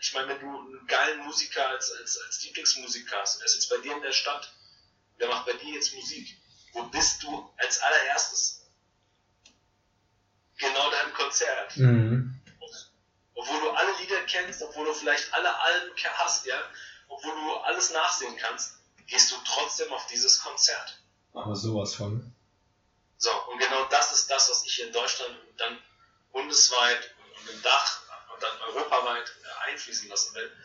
[0.00, 3.54] ich meine, wenn du einen geilen Musiker als, als, als Lieblingsmusiker hast und er ist
[3.54, 4.52] jetzt bei dir in der Stadt,
[5.18, 6.36] der macht bei dir jetzt Musik,
[6.72, 8.66] wo bist du als allererstes?
[10.56, 11.76] Genau dein Konzert.
[11.76, 12.40] Mhm.
[13.34, 16.62] Obwohl du alle Lieder kennst, obwohl du vielleicht alle Alben hast, ja,
[17.08, 18.74] obwohl du alles nachsehen kannst,
[19.06, 21.00] gehst du trotzdem auf dieses Konzert.
[21.32, 22.34] Aber sowas von.
[23.16, 25.78] So, und genau das ist das, was ich in Deutschland dann
[26.32, 28.02] bundesweit und im Dach
[28.40, 29.32] dann europaweit
[29.66, 30.56] einfließen lassen will,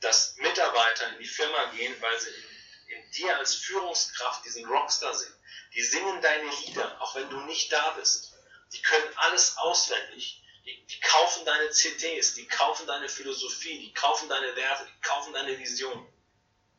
[0.00, 5.14] dass Mitarbeiter in die Firma gehen, weil sie in, in dir als Führungskraft diesen Rockstar
[5.14, 5.34] sehen.
[5.74, 8.32] Die singen deine Lieder, auch wenn du nicht da bist.
[8.72, 10.42] Die können alles auswendig.
[10.64, 15.32] Die, die kaufen deine CDs, die kaufen deine Philosophie, die kaufen deine Werte, die kaufen
[15.32, 16.08] deine Vision.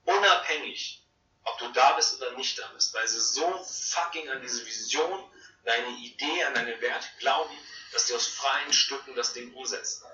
[0.05, 1.03] Unabhängig,
[1.43, 5.31] ob du da bist oder nicht da bist, weil sie so fucking an diese Vision,
[5.63, 7.55] deine Idee, an deine Werte glauben,
[7.91, 10.05] dass sie aus freien Stücken das Ding umsetzen.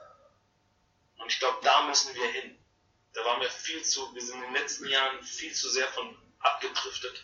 [1.31, 2.57] Ich glaube, da müssen wir hin.
[3.13, 6.17] Da waren wir viel zu, wir sind in den letzten Jahren viel zu sehr von
[6.39, 7.23] abgedriftet.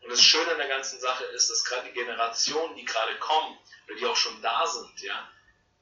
[0.00, 3.58] Und das Schöne an der ganzen Sache ist, dass gerade die Generationen, die gerade kommen,
[3.86, 5.30] oder die auch schon da sind, ja,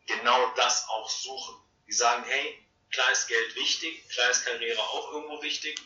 [0.07, 1.55] genau das auch suchen.
[1.87, 5.81] Die sagen, hey, klar ist Geld wichtig, klar ist Karriere auch irgendwo wichtig,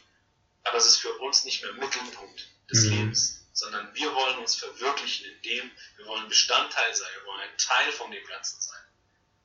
[0.64, 2.90] aber es ist für uns nicht mehr Mittelpunkt des mhm.
[2.92, 7.58] Lebens, sondern wir wollen uns verwirklichen in dem, wir wollen Bestandteil sein, wir wollen ein
[7.58, 8.73] Teil von dem Ganzen sein.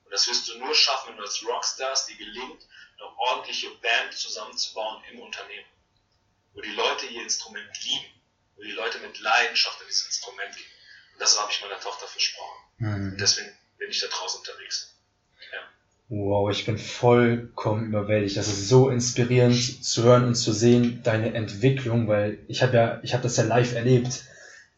[0.10, 2.66] Und das wirst du nur schaffen, wenn du als Rockstars dir gelingt,
[2.98, 5.68] eine ordentliche Band zusammenzubauen im Unternehmen.
[6.56, 8.12] Wo die Leute ihr Instrument lieben,
[8.56, 10.66] wo die Leute mit Leidenschaft in dieses Instrument gehen.
[11.14, 12.58] Und das habe ich meiner Tochter versprochen.
[12.80, 13.12] Mhm.
[13.12, 14.96] Und deswegen bin ich da draußen unterwegs.
[15.54, 15.60] Ja.
[16.08, 18.36] Wow, ich bin vollkommen überwältigt.
[18.36, 23.00] Das ist so inspirierend zu hören und zu sehen, deine Entwicklung, weil ich habe ja,
[23.04, 24.24] ich habe das ja live erlebt,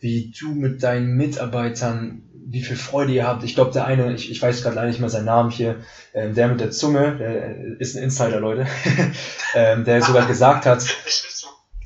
[0.01, 3.43] wie du mit deinen Mitarbeitern wie viel Freude ihr habt.
[3.43, 5.77] Ich glaube, der eine, ich, ich weiß gerade leider nicht mehr seinen Namen hier,
[6.13, 8.65] ähm, der mit der Zunge, der ist ein Insider, Leute,
[9.55, 10.83] ähm, der sogar gesagt hat,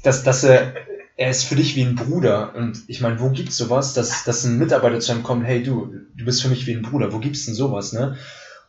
[0.01, 0.73] dass, dass er,
[1.17, 2.55] er ist für dich wie ein Bruder.
[2.55, 5.93] Und ich meine, wo gibt's sowas, dass, dass ein Mitarbeiter zu einem kommt, hey du,
[6.15, 8.17] du bist für mich wie ein Bruder, wo gibt's denn sowas, ne?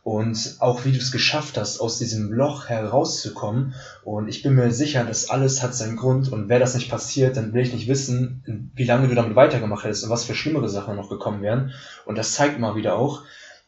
[0.07, 3.73] Und auch wie du es geschafft hast, aus diesem Loch herauszukommen.
[4.05, 7.35] Und ich bin mir sicher, dass alles hat seinen Grund und wäre das nicht passiert,
[7.35, 10.69] dann will ich nicht wissen, wie lange du damit weitergemacht hättest und was für schlimmere
[10.69, 11.73] Sachen noch gekommen wären.
[12.05, 13.23] Und das zeigt mal wieder auch,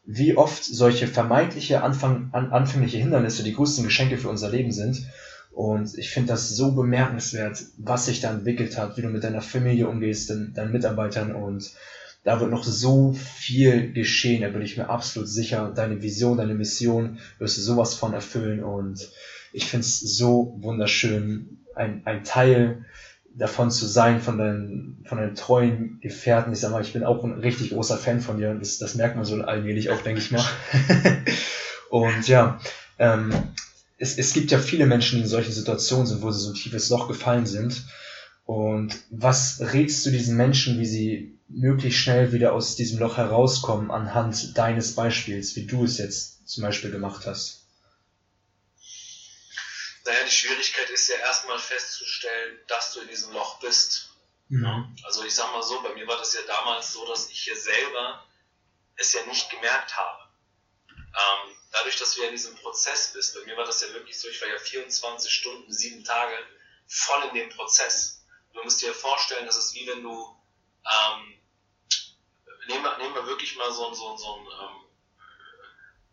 [0.05, 5.09] wie oft solche vermeintliche Anfang, an, anfängliche Hindernisse die größten Geschenke für unser Leben sind.
[5.51, 9.41] Und ich finde das so bemerkenswert, was sich da entwickelt hat, wie du mit deiner
[9.41, 11.73] Familie umgehst, den, deinen Mitarbeitern und
[12.23, 15.71] da wird noch so viel geschehen, da bin ich mir absolut sicher.
[15.73, 19.09] Deine Vision, deine Mission wirst du sowas von erfüllen und
[19.53, 22.85] ich finde es so wunderschön, ein, ein Teil
[23.35, 26.51] davon zu sein, von deinen, von deinen treuen Gefährten.
[26.51, 28.53] Ich sag mal, ich bin auch ein richtig großer Fan von dir.
[28.53, 30.45] Das, das merkt man so allmählich auch, denke ich mal.
[31.89, 32.59] und ja,
[32.97, 33.31] ähm,
[33.97, 36.55] es, es gibt ja viele Menschen, die in solchen Situationen sind, wo sie so ein
[36.55, 37.83] tiefes Loch gefallen sind.
[38.49, 43.91] Und was rätst du diesen Menschen, wie sie möglichst schnell wieder aus diesem Loch herauskommen
[43.91, 47.67] anhand deines Beispiels, wie du es jetzt zum Beispiel gemacht hast?
[50.03, 54.15] Naja, die Schwierigkeit ist ja erstmal festzustellen, dass du in diesem Loch bist.
[54.47, 54.97] Mhm.
[55.03, 57.55] Also ich sag mal so, bei mir war das ja damals so, dass ich hier
[57.55, 58.25] selber
[58.95, 60.23] es ja nicht gemerkt habe.
[60.97, 64.19] Ähm, dadurch, dass du ja in diesem Prozess bist, bei mir war das ja wirklich
[64.19, 66.33] so, ich war ja 24 Stunden, sieben Tage
[66.87, 68.18] voll in dem Prozess.
[68.59, 70.37] Du musst dir vorstellen, das ist wie wenn du,
[70.85, 71.41] ähm,
[72.67, 74.85] nehmen, wir, nehmen wir wirklich mal so, so, so ein, ähm,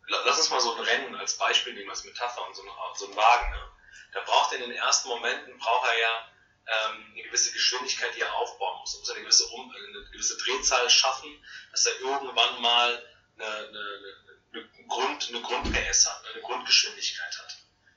[0.06, 3.16] lass uns mal so ein Rennen als Beispiel nehmen, als Metapher, so ein, so ein
[3.16, 3.50] Wagen.
[3.50, 3.72] Ne?
[4.12, 6.28] da braucht er in den ersten Momenten, braucht er ja
[6.66, 8.94] ähm, eine gewisse Geschwindigkeit, die er aufbauen muss.
[8.94, 13.02] Er muss eine gewisse, um, eine gewisse Drehzahl schaffen, dass er irgendwann mal
[13.38, 14.16] eine, eine,
[14.52, 17.56] eine, Grund, eine Grund-PS hat, eine Grundgeschwindigkeit hat.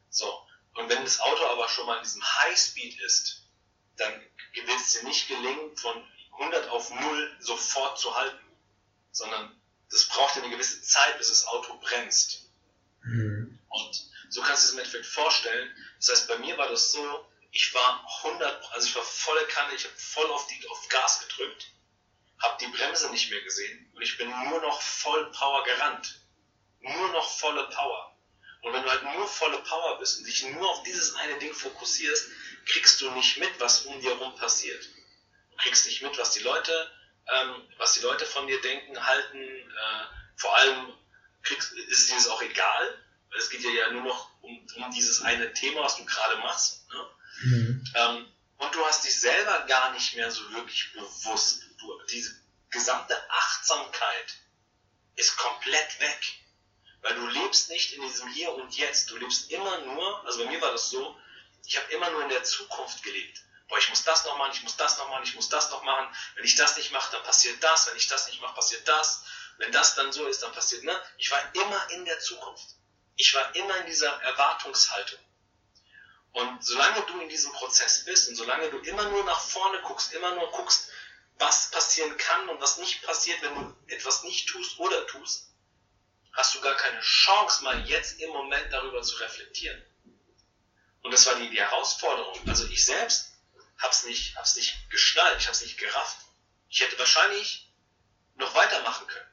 [0.10, 0.46] So.
[0.74, 3.39] Und wenn das Auto aber schon mal in diesem Highspeed ist,
[4.00, 4.22] dann
[4.54, 8.46] wird es dir nicht gelingen, von 100 auf 0 sofort zu halten,
[9.12, 9.60] sondern
[9.92, 12.50] das braucht eine gewisse Zeit, bis das Auto bremst.
[13.04, 13.60] Mhm.
[13.70, 15.76] Und so kannst du es im Endeffekt vorstellen.
[15.98, 19.74] Das heißt, bei mir war das so, ich war 100, also ich war volle Kanne,
[19.74, 21.72] ich habe voll auf, die, auf Gas gedrückt,
[22.40, 26.22] habe die Bremse nicht mehr gesehen und ich bin nur noch voll Power gerannt.
[26.82, 28.09] Nur noch volle Power.
[28.62, 31.54] Und wenn du halt nur volle Power bist und dich nur auf dieses eine Ding
[31.54, 32.30] fokussierst,
[32.66, 34.86] kriegst du nicht mit, was um dir herum passiert.
[35.52, 36.92] Du kriegst nicht mit, was die Leute,
[37.34, 39.38] ähm, was die Leute von dir denken, halten.
[39.38, 40.94] Äh, vor allem
[41.44, 44.68] kriegst, ist es dir das auch egal, weil es geht ja, ja nur noch um,
[44.76, 46.88] um dieses eine Thema, was du gerade machst.
[46.90, 47.08] Ne?
[47.44, 47.84] Mhm.
[47.96, 51.64] Ähm, und du hast dich selber gar nicht mehr so wirklich bewusst.
[51.80, 52.36] Du, diese
[52.70, 54.36] gesamte Achtsamkeit
[55.16, 56.20] ist komplett weg.
[57.02, 59.10] Weil du lebst nicht in diesem Hier und Jetzt.
[59.10, 61.18] Du lebst immer nur, also bei mir war das so,
[61.66, 63.42] ich habe immer nur in der Zukunft gelebt.
[63.68, 65.84] Boah, ich muss das noch machen, ich muss das noch machen, ich muss das noch
[65.84, 66.08] machen.
[66.36, 67.88] Wenn ich das nicht mache, dann passiert das.
[67.88, 69.24] Wenn ich das nicht mache, passiert das.
[69.58, 71.02] Wenn das dann so ist, dann passiert, ne?
[71.18, 72.66] Ich war immer in der Zukunft.
[73.16, 75.20] Ich war immer in dieser Erwartungshaltung.
[76.32, 80.14] Und solange du in diesem Prozess bist und solange du immer nur nach vorne guckst,
[80.14, 80.90] immer nur guckst,
[81.38, 85.50] was passieren kann und was nicht passiert, wenn du etwas nicht tust oder tust,
[86.40, 89.84] hast du gar keine Chance, mal jetzt im Moment darüber zu reflektieren.
[91.02, 92.40] Und das war die, die Herausforderung.
[92.48, 93.34] Also ich selbst
[93.78, 96.18] hab's nicht, hab's nicht geschnallt, ich hab's nicht gerafft.
[96.70, 97.70] Ich hätte wahrscheinlich
[98.36, 99.30] noch weitermachen können.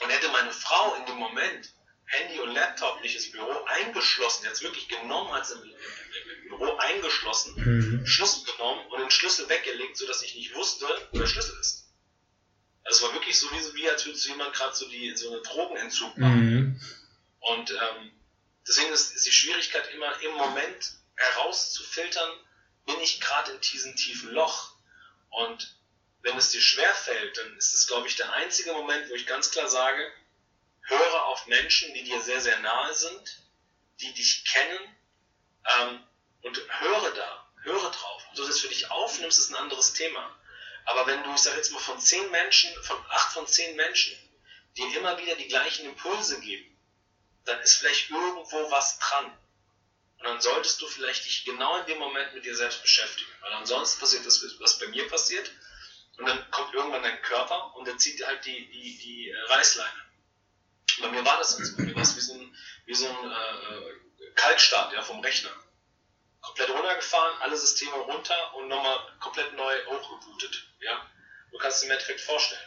[0.00, 1.72] Und hätte meine Frau in dem Moment
[2.04, 6.76] Handy und Laptop nicht ins Büro eingeschlossen, jetzt wirklich genommen, als im, im, im, Büro
[6.76, 8.06] eingeschlossen, mhm.
[8.06, 11.83] Schlüssel genommen und den Schlüssel weggelegt, sodass ich nicht wusste, wo der Schlüssel ist.
[12.84, 15.42] Also es war wirklich so wie, wie als würde jemand gerade so, die, so eine
[15.42, 16.44] Drogenentzug machen.
[16.44, 16.80] Mhm.
[17.40, 18.12] Und ähm,
[18.66, 22.30] deswegen ist, ist die Schwierigkeit immer im Moment herauszufiltern,
[22.86, 24.74] bin ich gerade in diesem tiefen Loch.
[25.30, 25.74] Und
[26.22, 29.50] wenn es dir schwerfällt, dann ist es, glaube ich, der einzige Moment, wo ich ganz
[29.50, 30.12] klar sage,
[30.82, 33.42] höre auf Menschen, die dir sehr, sehr nahe sind,
[34.00, 34.96] die dich kennen
[35.78, 36.00] ähm,
[36.42, 38.22] und höre da, höre drauf.
[38.28, 40.36] Ob du das für dich aufnimmst, ist ein anderes Thema.
[40.86, 44.16] Aber wenn du, ich sage jetzt mal, von zehn Menschen, von acht von zehn Menschen,
[44.76, 46.76] dir immer wieder die gleichen Impulse geben,
[47.44, 49.26] dann ist vielleicht irgendwo was dran.
[50.18, 53.30] Und dann solltest du vielleicht dich genau in dem Moment mit dir selbst beschäftigen.
[53.40, 55.50] Weil ansonsten passiert das, was bei mir passiert.
[56.16, 60.04] Und dann kommt irgendwann dein Körper und der zieht halt die, die, die Reißleine.
[61.00, 61.76] Bei mir war das so.
[61.76, 65.50] Bei mir war es wie so ein, wie so ein äh, Kaltstart ja, vom Rechner.
[66.54, 70.68] Komplett runtergefahren, alle Systeme runter und nochmal komplett neu hochgebootet.
[70.78, 71.10] Ja?
[71.50, 72.60] Du kannst dir im Endeffekt vorstellen.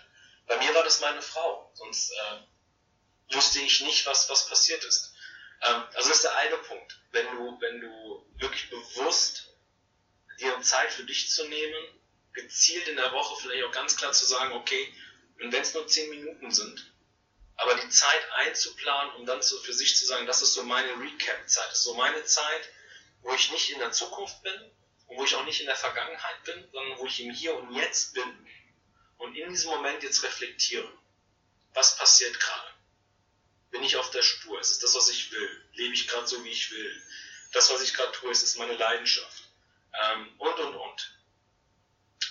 [0.45, 5.13] Bei mir war das meine Frau, sonst äh, wusste ich nicht, was, was passiert ist.
[5.61, 6.99] Ähm, also das ist der eine Punkt.
[7.11, 9.55] Wenn du, wenn du wirklich bewusst
[10.41, 12.01] dir Zeit für dich zu nehmen,
[12.33, 14.93] gezielt in der Woche vielleicht auch ganz klar zu sagen, okay,
[15.39, 16.91] und wenn es nur 10 Minuten sind,
[17.55, 20.91] aber die Zeit einzuplanen, um dann so für sich zu sagen, das ist so meine
[20.99, 22.69] Recap-Zeit, das ist so meine Zeit,
[23.27, 24.71] wo ich nicht in der Zukunft bin
[25.07, 27.73] und wo ich auch nicht in der Vergangenheit bin, sondern wo ich im Hier und
[27.73, 28.47] Jetzt bin
[29.17, 30.89] und in diesem Moment jetzt reflektiere.
[31.73, 32.69] Was passiert gerade?
[33.69, 34.57] Bin ich auf der Spur?
[34.61, 35.69] Ist es das, was ich will?
[35.73, 37.03] Lebe ich gerade so, wie ich will?
[37.51, 39.43] Das, was ich gerade tue, ist es meine Leidenschaft?
[39.93, 41.17] Ähm, und, und, und.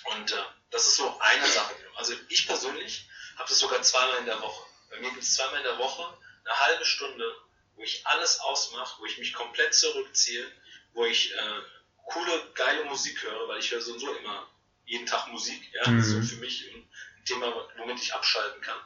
[0.05, 1.75] Und äh, das ist so eine Sache.
[1.97, 3.07] Also ich persönlich
[3.37, 4.67] habe das sogar zweimal in der Woche.
[4.89, 7.37] Bei mir gibt es zweimal in der Woche eine halbe Stunde,
[7.75, 10.51] wo ich alles ausmache, wo ich mich komplett zurückziehe,
[10.97, 11.63] wo ich äh,
[12.07, 14.51] coole, geile Musik höre, weil ich höre so und so immer
[14.87, 15.63] jeden Tag Musik.
[15.73, 15.89] Ja?
[15.89, 15.99] Mhm.
[15.99, 16.91] Das ist so für mich ein
[17.25, 18.81] Thema, womit ich abschalten kann.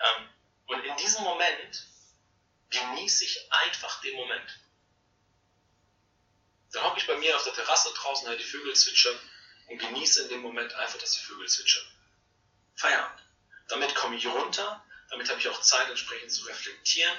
[0.00, 0.28] Ähm,
[0.66, 1.86] und in diesem Moment
[2.70, 4.60] genieße ich einfach den Moment.
[6.72, 9.18] Da hocke ich bei mir auf der Terrasse draußen, höre die Vögel zwitschern
[9.66, 11.84] und genieße in dem Moment einfach, dass die Vögel zwitschern.
[12.76, 13.20] Feierabend.
[13.66, 17.12] Damit komme ich runter, damit habe ich auch Zeit, entsprechend zu reflektieren.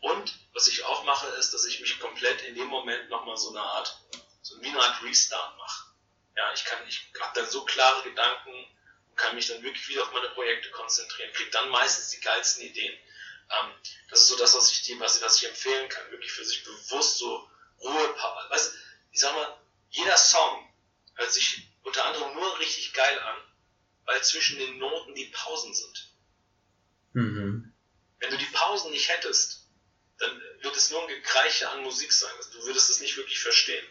[0.00, 3.50] Und was ich auch mache, ist, dass ich mich komplett in dem Moment nochmal so
[3.50, 4.00] eine Art,
[4.42, 5.86] so wie eine Art Restart mache.
[6.36, 8.52] Ja, ich kann, ich habe dann so klare Gedanken
[9.10, 12.64] und kann mich dann wirklich wieder auf meine Projekte konzentrieren, kriege dann meistens die geilsten
[12.64, 12.94] Ideen.
[13.50, 13.72] Ähm,
[14.10, 16.62] das ist so das, was ich dir, was, was ich empfehlen kann, wirklich für sich
[16.62, 17.48] bewusst so
[17.80, 18.14] Ruhe,
[18.50, 18.74] weißt
[19.10, 19.58] ich sag mal,
[19.90, 20.68] jeder Song
[21.14, 23.36] hört sich unter anderem nur richtig geil an,
[24.04, 26.14] weil zwischen den Noten die Pausen sind.
[27.14, 27.74] Mhm.
[28.20, 29.57] Wenn du die Pausen nicht hättest,
[30.18, 32.32] dann wird es nur ein Gekreiche an Musik sein.
[32.52, 33.86] Du würdest es nicht wirklich verstehen.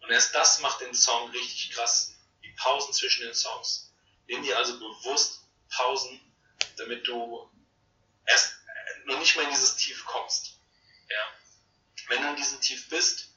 [0.00, 2.14] Und erst das macht den Song richtig krass.
[2.42, 3.92] Die Pausen zwischen den Songs.
[4.26, 5.40] Nimm dir also bewusst
[5.70, 6.20] Pausen,
[6.76, 7.50] damit du
[8.26, 8.54] erst
[9.04, 10.58] noch nicht mal in dieses Tief kommst.
[11.08, 11.36] Ja.
[12.08, 13.28] Wenn du in diesem Tief bist,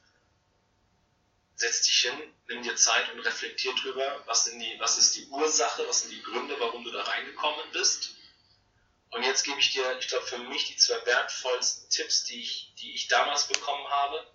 [1.56, 5.88] setz dich hin, nimm dir Zeit und reflektier drüber, was, die, was ist die Ursache,
[5.88, 8.16] was sind die Gründe, warum du da reingekommen bist.
[9.12, 12.74] Und jetzt gebe ich dir, ich glaube, für mich die zwei wertvollsten Tipps, die ich,
[12.76, 14.28] die ich damals bekommen habe.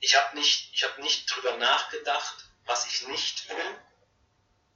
[0.00, 3.80] Ich habe nicht, ich habe nicht drüber nachgedacht, was ich nicht will,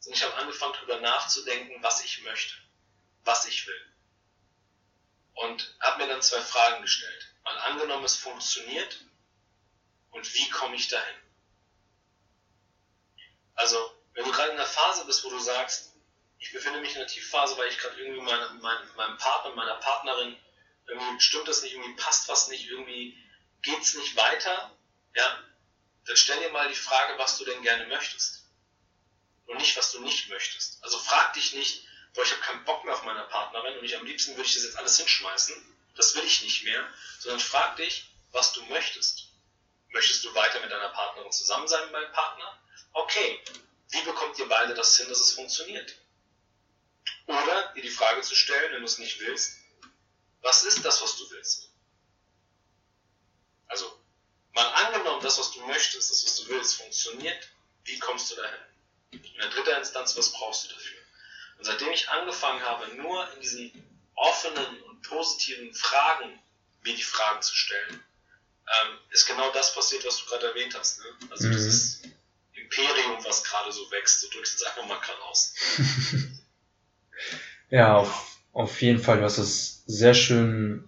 [0.00, 2.54] sondern ich habe angefangen drüber nachzudenken, was ich möchte,
[3.24, 3.94] was ich will.
[5.34, 7.34] Und habe mir dann zwei Fragen gestellt.
[7.42, 9.04] Mal angenommen, es funktioniert,
[10.16, 11.16] und wie komme ich dahin?
[13.54, 15.92] Also, wenn du gerade in einer Phase bist, wo du sagst,
[16.38, 19.76] ich befinde mich in einer Tiefphase, weil ich gerade irgendwie meine, mein, meinem Partner, meiner
[19.76, 20.36] Partnerin,
[20.86, 23.16] irgendwie stimmt das nicht, irgendwie passt was nicht, irgendwie
[23.62, 24.76] geht es nicht weiter,
[25.14, 25.44] ja,
[26.06, 28.44] dann stell dir mal die Frage, was du denn gerne möchtest.
[29.46, 30.82] Und nicht, was du nicht möchtest.
[30.82, 33.96] Also frag dich nicht, boah, ich habe keinen Bock mehr auf meine Partnerin und ich
[33.96, 35.54] am liebsten würde ich das jetzt alles hinschmeißen.
[35.94, 36.86] Das will ich nicht mehr.
[37.20, 39.28] Sondern frag dich, was du möchtest.
[39.90, 42.60] Möchtest du weiter mit deiner Partnerin zusammen sein mit meinem Partner?
[42.92, 43.42] Okay,
[43.90, 45.96] wie bekommt ihr beide das hin, dass es funktioniert?
[47.26, 49.58] Oder dir die Frage zu stellen, wenn du es nicht willst,
[50.42, 51.70] was ist das, was du willst?
[53.66, 54.00] Also,
[54.52, 57.48] mal angenommen, das, was du möchtest, das, was du willst, funktioniert,
[57.84, 58.60] wie kommst du dahin?
[59.10, 60.98] In der dritten Instanz, was brauchst du dafür?
[61.58, 66.40] Und seitdem ich angefangen habe, nur in diesen offenen und positiven Fragen
[66.82, 68.04] mir die Fragen zu stellen,
[68.66, 70.98] ähm, ist genau das passiert, was du gerade erwähnt hast.
[71.00, 71.06] Ne?
[71.30, 71.52] Also mhm.
[71.52, 72.02] dieses
[72.54, 75.54] Imperium, was gerade so wächst, du drückst es einfach mal gerade aus.
[77.70, 80.84] ja, auf, auf jeden Fall, du hast es sehr schön,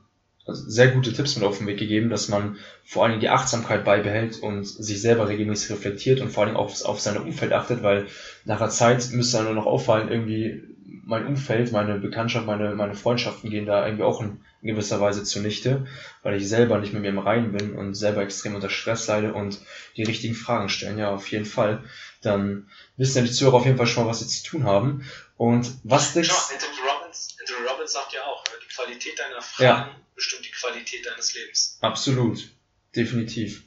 [0.47, 3.85] also sehr gute Tipps mit auf den Weg gegeben, dass man vor allem die Achtsamkeit
[3.85, 8.07] beibehält und sich selber regelmäßig reflektiert und vor allem auf, auf sein Umfeld achtet, weil
[8.45, 10.63] nach einer Zeit müsste dann nur noch auffallen, irgendwie
[11.05, 15.25] mein Umfeld, meine Bekanntschaft, meine, meine Freundschaften gehen da irgendwie auch in, in gewisser Weise
[15.25, 15.87] zunichte,
[16.23, 19.33] weil ich selber nicht mit mir im Reinen bin und selber extrem unter Stress leide
[19.33, 19.59] und
[19.97, 20.99] die richtigen Fragen stellen.
[20.99, 21.83] Ja, auf jeden Fall.
[22.21, 25.03] Dann wissen ja die Zuhörer auf jeden Fall schon mal, was sie zu tun haben.
[25.39, 26.35] Und was denkst du?
[26.35, 29.97] Anthony Robbins, Anthony Robbins sagt ja auch, die Qualität deiner Fragen ja.
[30.15, 31.79] bestimmt die Qualität deines Lebens.
[31.81, 32.51] Absolut.
[32.95, 33.63] Definitiv.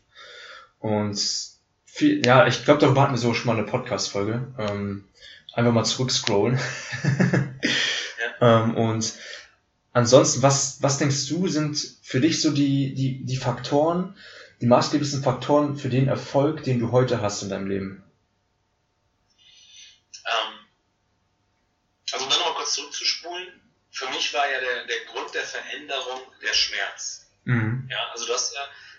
[0.79, 1.17] Und
[1.85, 4.53] viel, ja, ich glaube, darüber hatten wir so schon mal eine Podcast-Folge.
[4.57, 5.07] Ähm,
[5.53, 6.59] einfach mal zurückscrollen.
[8.41, 8.63] ja.
[8.63, 9.13] ähm, und
[9.93, 14.17] ansonsten, was, was denkst du, sind für dich so die, die, die Faktoren,
[14.61, 18.03] die maßgeblichen Faktoren für den Erfolg, den du heute hast in deinem Leben?
[20.25, 20.53] Ähm,
[22.11, 23.47] also um dann nochmal kurz zurückzuspulen,
[23.91, 24.59] für mich war ja
[25.31, 27.31] der, Veränderung der Schmerz.
[27.43, 27.87] Mhm.
[27.89, 28.53] Ja, also das,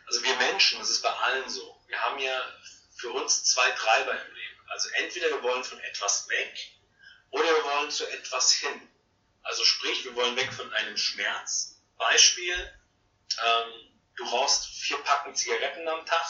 [0.07, 1.81] also wir Menschen, das ist bei allen so.
[1.89, 2.41] Wir haben ja
[2.97, 4.61] für uns zwei Treiber im Leben.
[4.69, 6.55] Also entweder wir wollen von etwas weg
[7.31, 8.89] oder wir wollen zu etwas hin.
[9.43, 11.81] Also sprich, wir wollen weg von einem Schmerz.
[11.99, 12.55] Beispiel,
[13.45, 13.73] ähm,
[14.17, 16.27] du rauchst vier Packen Zigaretten am Tag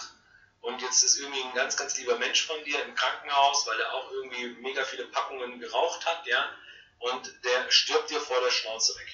[0.61, 3.93] und jetzt ist irgendwie ein ganz, ganz lieber Mensch von dir im Krankenhaus, weil er
[3.93, 6.57] auch irgendwie mega viele Packungen geraucht hat, ja,
[7.01, 9.09] und der stirbt dir vor der Schnauze weg.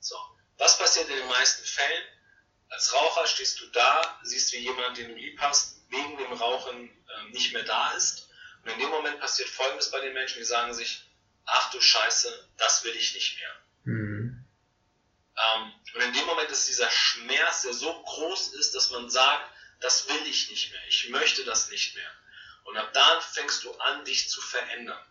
[0.00, 0.16] So.
[0.58, 2.04] Was passiert in den meisten Fällen?
[2.70, 6.88] Als Raucher stehst du da, siehst, wie jemand, den du lieb hast, wegen dem Rauchen
[6.88, 8.28] äh, nicht mehr da ist
[8.62, 11.02] und in dem Moment passiert Folgendes bei den Menschen, die sagen sich,
[11.46, 13.54] ach du Scheiße, das will ich nicht mehr.
[13.84, 14.44] Mhm.
[15.36, 19.50] Ähm, und in dem Moment ist dieser Schmerz, der so groß ist, dass man sagt,
[19.80, 22.10] das will ich nicht mehr, ich möchte das nicht mehr.
[22.64, 25.02] Und ab da fängst du an, dich zu verändern.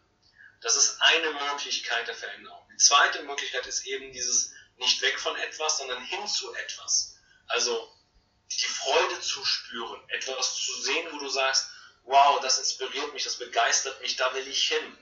[0.62, 2.68] Das ist eine Möglichkeit der Veränderung.
[2.72, 7.18] Die zweite Möglichkeit ist eben dieses nicht weg von etwas, sondern hin zu etwas.
[7.48, 7.94] Also
[8.52, 11.70] die Freude zu spüren, etwas zu sehen, wo du sagst,
[12.04, 14.98] wow, das inspiriert mich, das begeistert mich, da will ich hin.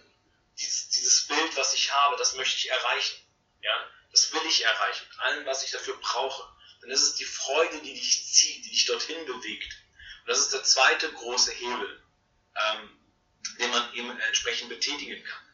[0.57, 3.17] Dieses, dieses Bild, was ich habe, das möchte ich erreichen.
[3.61, 6.55] Ja, das will ich erreichen, mit allem, was ich dafür brauche.
[6.81, 9.73] Dann ist es die Freude, die dich zieht, die dich dorthin bewegt.
[10.21, 12.03] Und das ist der zweite große Hebel,
[12.55, 12.99] ähm,
[13.59, 15.44] den man eben entsprechend betätigen kann.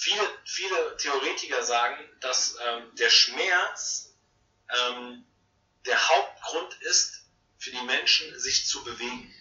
[0.00, 4.14] Viele, viele Theoretiker sagen, dass ähm, der Schmerz
[4.72, 5.24] ähm,
[5.86, 7.24] der Hauptgrund ist
[7.58, 9.34] für die Menschen, sich zu bewegen.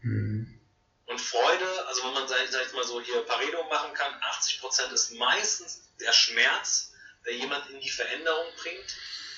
[0.00, 0.58] Mhm.
[1.04, 5.10] Und Freude, also wenn man, sag ich mal so hier Pareto machen kann, 80% ist
[5.12, 6.94] meistens der Schmerz,
[7.26, 8.96] der jemand in die Veränderung bringt.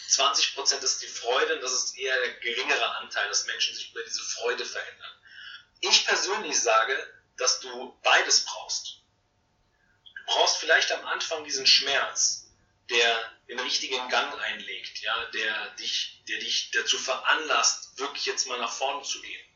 [0.08, 4.04] 20% ist die Freude und das ist eher der geringere Anteil, dass Menschen sich über
[4.04, 5.10] diese Freude verändern.
[5.80, 6.96] Ich persönlich sage,
[7.36, 9.02] dass du beides brauchst.
[10.26, 12.48] Du brauchst vielleicht am Anfang diesen Schmerz,
[12.90, 18.58] der den richtigen Gang einlegt, ja, der dich, der dich dazu veranlasst, wirklich jetzt mal
[18.58, 19.46] nach vorne zu gehen.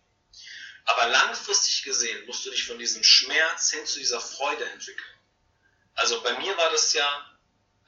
[0.84, 5.18] Aber langfristig gesehen musst du dich von diesem Schmerz hin zu dieser Freude entwickeln.
[5.94, 7.38] Also bei mir war das ja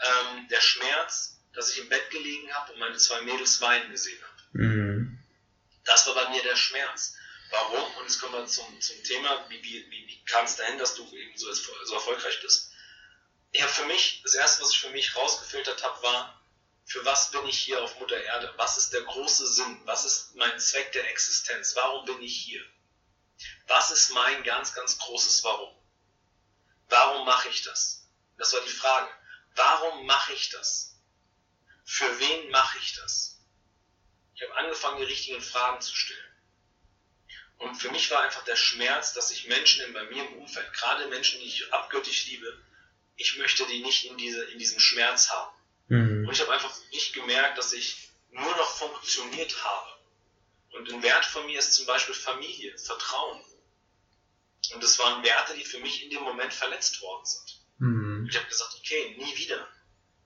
[0.00, 4.20] ähm, der Schmerz, dass ich im Bett gelegen habe und meine zwei Mädels weinen gesehen
[4.22, 4.64] habe.
[4.64, 5.18] Mhm.
[5.84, 7.14] Das war bei mir der Schmerz.
[7.50, 7.96] Warum?
[7.96, 11.06] Und jetzt kommen wir zum, zum Thema, wie, wie, wie kam es dahin, dass du
[11.14, 12.71] eben so, so erfolgreich bist?
[13.52, 16.42] Ich habe für mich, das erste, was ich für mich rausgefiltert habe, war,
[16.86, 18.52] für was bin ich hier auf Mutter Erde?
[18.56, 19.80] Was ist der große Sinn?
[19.84, 21.76] Was ist mein Zweck der Existenz?
[21.76, 22.64] Warum bin ich hier?
[23.66, 25.74] Was ist mein ganz, ganz großes Warum?
[26.88, 28.08] Warum mache ich das?
[28.38, 29.10] Das war die Frage.
[29.54, 30.96] Warum mache ich das?
[31.84, 33.38] Für wen mache ich das?
[34.34, 36.36] Ich habe angefangen, die richtigen Fragen zu stellen.
[37.58, 40.72] Und für mich war einfach der Schmerz, dass ich Menschen in, bei mir im Umfeld,
[40.72, 42.62] gerade Menschen, die ich abgöttisch liebe,
[43.16, 45.57] ich möchte die nicht in, diese, in diesem Schmerz haben.
[45.88, 46.27] Mhm.
[46.27, 49.92] Und ich habe einfach nicht gemerkt, dass ich nur noch funktioniert habe.
[50.72, 53.44] Und ein Wert von mir ist zum Beispiel Familie, Vertrauen.
[54.75, 57.61] Und das waren Werte, die für mich in dem Moment verletzt worden sind.
[57.79, 58.27] Mhm.
[58.31, 59.68] Ich habe gesagt, okay, nie wieder.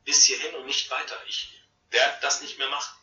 [0.05, 1.17] Bis hierhin und nicht weiter.
[1.27, 1.51] Ich
[1.91, 2.97] werde das nicht mehr machen.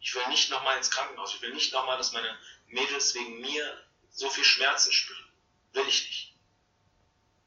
[0.00, 1.34] Ich will nicht nochmal ins Krankenhaus.
[1.34, 5.32] Ich will nicht nochmal, dass meine Mädels wegen mir so viel Schmerzen spüren.
[5.74, 6.34] Will ich nicht.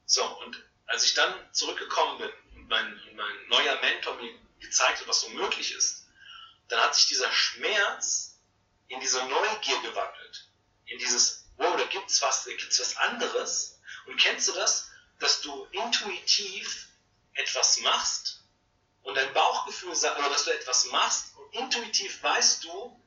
[0.05, 5.07] So, und als ich dann zurückgekommen bin und mein, mein neuer Mentor mir gezeigt hat,
[5.07, 6.07] was so möglich ist,
[6.67, 8.39] dann hat sich dieser Schmerz
[8.89, 10.49] in diese Neugier gewandelt.
[10.85, 13.79] In dieses, wow, da gibt's was, da gibt's was anderes.
[14.05, 16.89] Und kennst du das, dass du intuitiv
[17.35, 18.43] etwas machst
[19.03, 23.01] und dein Bauchgefühl sagt, oder dass du etwas machst und intuitiv weißt du,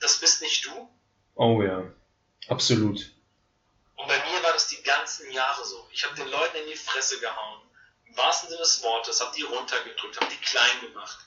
[0.00, 0.90] das bist nicht du?
[1.36, 1.92] Oh ja,
[2.48, 3.12] absolut.
[3.96, 5.88] Und bei mir war das die ganzen Jahre so.
[5.90, 7.62] Ich habe den Leuten in die Fresse gehauen.
[8.04, 11.18] Im wahrsten Sinne des Wortes, habe die runtergedrückt, habe die klein gemacht.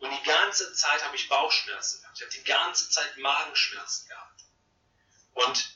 [0.00, 2.16] Und die ganze Zeit habe ich Bauchschmerzen gehabt.
[2.16, 4.40] Ich habe die ganze Zeit Magenschmerzen gehabt.
[5.34, 5.70] Und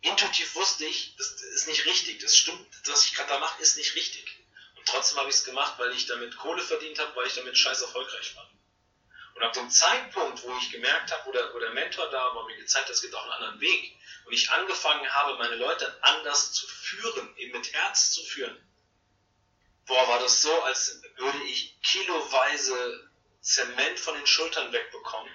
[0.00, 2.20] intuitiv wusste ich, das ist nicht richtig.
[2.20, 4.44] Das stimmt, was ich gerade da mache, ist nicht richtig.
[4.76, 7.56] Und trotzdem habe ich es gemacht, weil ich damit Kohle verdient habe, weil ich damit
[7.56, 8.50] scheiß erfolgreich war.
[9.38, 12.44] Und ab dem Zeitpunkt, wo ich gemerkt habe, wo der, wo der Mentor da war,
[12.46, 13.96] mir gezeigt hat, es gibt auch einen anderen Weg,
[14.26, 18.58] und ich angefangen habe, meine Leute anders zu führen, eben mit Herz zu führen,
[19.86, 25.32] boah, war das so, als würde ich kiloweise Zement von den Schultern wegbekommen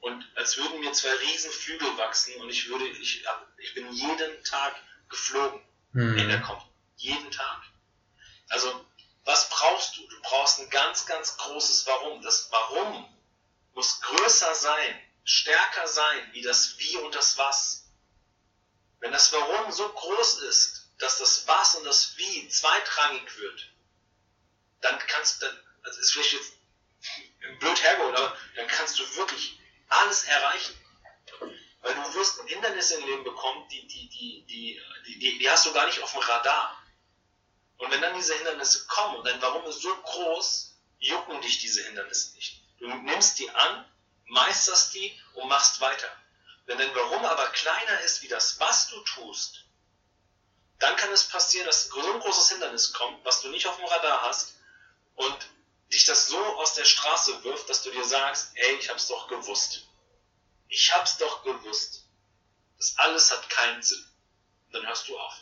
[0.00, 3.22] und als würden mir zwei Riesenflügel wachsen und ich würde, ich,
[3.58, 4.74] ich bin jeden Tag
[5.10, 5.60] geflogen
[5.92, 6.16] hm.
[6.16, 6.64] in der Kopf.
[6.96, 7.60] Jeden Tag.
[8.48, 8.86] Also,
[9.26, 10.08] was brauchst du?
[10.08, 12.22] Du brauchst ein ganz, ganz großes Warum.
[12.22, 13.15] Das Warum
[13.76, 17.84] muss größer sein, stärker sein, wie das Wie und das Was.
[19.00, 23.68] Wenn das Warum so groß ist, dass das Was und das Wie zweitrangig wird,
[24.80, 25.46] dann kannst du,
[25.82, 26.52] also ist vielleicht jetzt
[27.60, 30.74] blöd hergeholt, aber dann kannst du wirklich alles erreichen.
[31.82, 34.46] Weil du wirst Hindernisse im Leben bekommen, die, die, die,
[35.06, 36.82] die, die hast du gar nicht auf dem Radar.
[37.76, 41.84] Und wenn dann diese Hindernisse kommen und dein Warum ist so groß, jucken dich diese
[41.84, 42.65] Hindernisse nicht.
[42.78, 43.84] Du nimmst die an,
[44.26, 46.10] meisterst die und machst weiter.
[46.66, 49.64] Wenn dein Warum aber kleiner ist wie das, was du tust,
[50.78, 53.86] dann kann es passieren, dass so ein großes Hindernis kommt, was du nicht auf dem
[53.86, 54.56] Radar hast
[55.14, 55.48] und
[55.92, 59.28] dich das so aus der Straße wirft, dass du dir sagst, ey, ich hab's doch
[59.28, 59.86] gewusst.
[60.68, 62.04] Ich hab's doch gewusst.
[62.76, 64.04] Das alles hat keinen Sinn.
[64.72, 65.34] dann hörst du auf.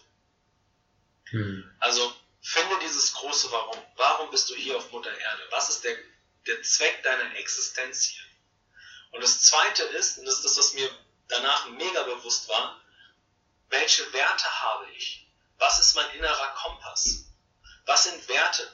[1.30, 1.76] Hm.
[1.80, 2.14] Also
[2.46, 3.82] Finde dieses große Warum.
[3.96, 5.42] Warum bist du hier auf Mutter Erde?
[5.50, 5.96] Was ist der,
[6.46, 8.22] der Zweck deiner Existenz hier?
[9.12, 10.90] Und das Zweite ist, und das ist das, was mir
[11.28, 12.80] danach mega bewusst war,
[13.68, 15.26] welche Werte habe ich?
[15.58, 17.24] Was ist mein innerer Kompass?
[17.86, 18.68] Was sind Werte?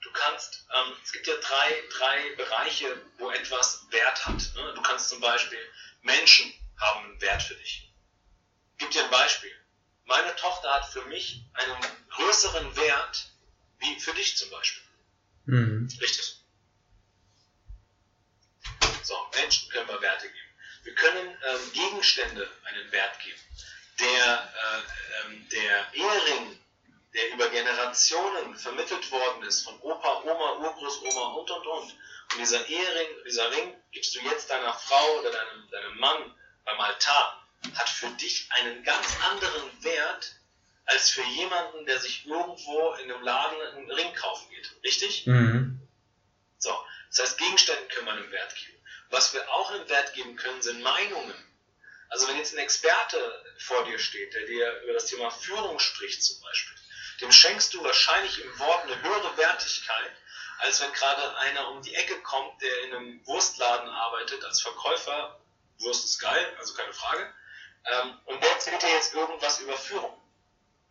[0.00, 4.54] Du kannst, ähm, es gibt ja drei, drei Bereiche, wo etwas Wert hat.
[4.54, 4.72] Ne?
[4.74, 5.58] Du kannst zum Beispiel,
[6.02, 7.92] Menschen haben einen Wert für dich.
[8.72, 9.52] Ich gebe dir ein Beispiel.
[10.04, 11.76] Meine Tochter hat für mich einen
[12.10, 13.32] größeren Wert
[13.78, 14.82] wie für dich zum Beispiel.
[15.46, 15.88] Mhm.
[16.00, 16.35] Richtig.
[19.06, 20.50] So, Menschen können wir Werte geben.
[20.82, 23.40] Wir können ähm, Gegenstände einen Wert geben.
[24.00, 26.58] Der, äh, ähm, der Ehering,
[27.14, 31.96] der über Generationen vermittelt worden ist, von Opa, Oma, Urgroßoma und und und.
[32.32, 36.34] Und dieser Ehering, dieser Ring gibst du jetzt deiner Frau oder deinem, deinem Mann
[36.64, 37.46] beim Altar,
[37.76, 40.34] hat für dich einen ganz anderen Wert
[40.86, 44.68] als für jemanden, der sich irgendwo in einem Laden einen Ring kaufen geht.
[44.82, 45.28] Richtig?
[45.28, 45.80] Mhm.
[46.58, 46.76] So,
[47.10, 48.75] das heißt, Gegenständen können wir einen Wert geben.
[49.10, 51.34] Was wir auch einen Wert geben können, sind Meinungen.
[52.08, 53.18] Also wenn jetzt ein Experte
[53.58, 56.76] vor dir steht, der dir über das Thema Führung spricht zum Beispiel,
[57.20, 60.12] dem schenkst du wahrscheinlich im Wort eine höhere Wertigkeit,
[60.58, 65.40] als wenn gerade einer um die Ecke kommt, der in einem Wurstladen arbeitet als Verkäufer.
[65.78, 67.32] Wurst ist geil, also keine Frage.
[67.84, 70.16] Ähm, und der erzählt dir jetzt irgendwas über Führung.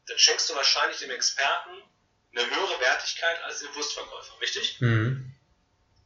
[0.07, 1.81] Dann schenkst du wahrscheinlich dem Experten
[2.35, 4.79] eine höhere Wertigkeit als dem Wurstverkäufer, richtig?
[4.81, 5.24] Mhm.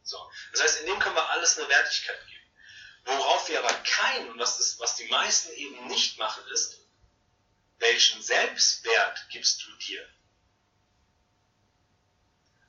[0.09, 0.31] So.
[0.51, 2.39] Das heißt, in dem können wir alles eine Wertigkeit geben.
[3.05, 6.79] Worauf wir aber keinen, und was, das, was die meisten eben nicht machen, ist,
[7.77, 10.07] welchen Selbstwert gibst du dir?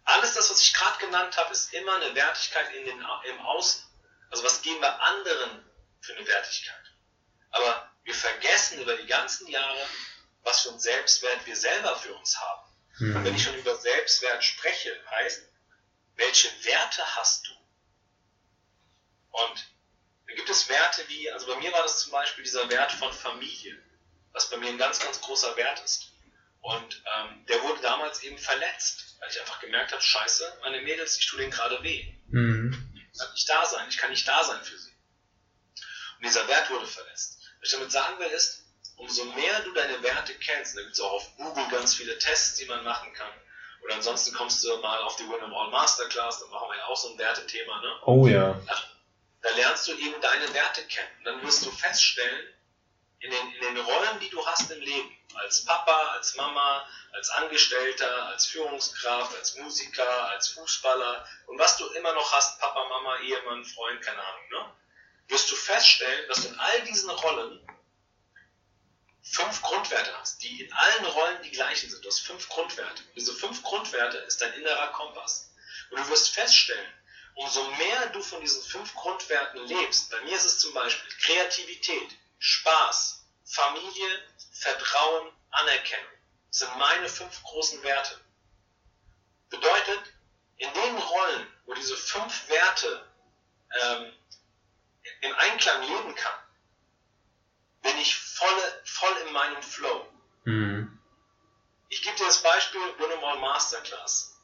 [0.05, 3.83] Alles das, was ich gerade genannt habe, ist immer eine Wertigkeit in den, im Außen.
[4.31, 5.65] Also was geben wir anderen
[6.01, 6.85] für eine Wertigkeit?
[7.51, 9.87] Aber wir vergessen über die ganzen Jahre,
[10.43, 12.71] was für einen Selbstwert wir selber für uns haben.
[12.99, 13.17] Mhm.
[13.17, 15.51] Und wenn ich schon über Selbstwert spreche, heißt,
[16.21, 17.53] welche Werte hast du?
[19.31, 19.71] Und
[20.27, 23.13] da gibt es Werte wie, also bei mir war das zum Beispiel dieser Wert von
[23.13, 23.77] Familie,
[24.33, 26.13] was bei mir ein ganz, ganz großer Wert ist.
[26.61, 31.19] Und ähm, der wurde damals eben verletzt, weil ich einfach gemerkt habe, scheiße, meine Mädels,
[31.19, 32.15] ich tue denen gerade weh.
[32.29, 32.93] Mhm.
[33.13, 34.93] Ich kann nicht da sein, ich kann nicht da sein für sie.
[36.19, 37.39] Und dieser Wert wurde verletzt.
[37.61, 38.63] Was ich damit sagen will ist,
[38.97, 42.59] umso mehr du deine Werte kennst, da gibt es auch auf Google ganz viele Tests,
[42.59, 43.33] die man machen kann,
[43.83, 46.97] oder ansonsten kommst du mal auf die Win All Masterclass, da machen wir ja auch
[46.97, 47.99] so ein Wertethema, ne?
[48.05, 48.61] Oh ja.
[49.43, 51.09] Da lernst du eben deine Werte kennen.
[51.19, 52.47] Und dann wirst du feststellen,
[53.21, 57.31] in den, in den Rollen, die du hast im Leben, als Papa, als Mama, als
[57.31, 63.19] Angestellter, als Führungskraft, als Musiker, als Fußballer und was du immer noch hast, Papa, Mama,
[63.21, 64.73] Ehemann, Freund, keine Ahnung, ne?
[65.29, 67.61] wirst du feststellen, dass du in all diesen Rollen
[69.23, 72.05] fünf Grundwerte hast, die in allen Rollen die gleichen sind.
[72.05, 73.03] Du hast fünf Grundwerte.
[73.15, 75.51] Diese fünf Grundwerte ist dein innerer Kompass.
[75.91, 76.93] Und du wirst feststellen,
[77.35, 82.17] umso mehr du von diesen fünf Grundwerten lebst, bei mir ist es zum Beispiel Kreativität,
[82.39, 86.13] Spaß, Familie, Vertrauen, Anerkennung.
[86.51, 88.19] Das sind meine fünf großen Werte.
[89.49, 90.01] Bedeutet,
[90.59, 93.09] in den Rollen, wo diese fünf Werte
[93.83, 94.13] ähm,
[95.23, 96.40] im Einklang leben kann,
[97.83, 100.07] bin ich voll, voll in meinem Flow.
[100.45, 100.99] Mhm.
[101.89, 104.37] Ich gebe dir das Beispiel All Masterclass.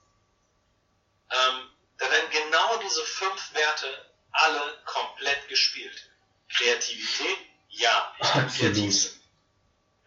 [1.31, 6.11] Ähm, da werden genau diese fünf Werte alle komplett gespielt.
[6.49, 9.13] Kreativität, ja, ich kann kreativ sein.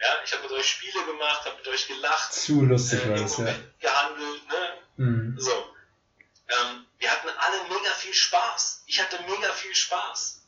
[0.01, 3.37] Ja, ich habe mit euch Spiele gemacht, habe mit euch gelacht, Zu lustig äh, was,
[3.37, 3.53] ja.
[3.79, 4.77] gehandelt, ne?
[4.95, 5.35] Mhm.
[5.39, 5.75] So.
[6.47, 8.83] Ähm, wir hatten alle mega viel Spaß.
[8.85, 10.41] Ich hatte mega viel Spaß.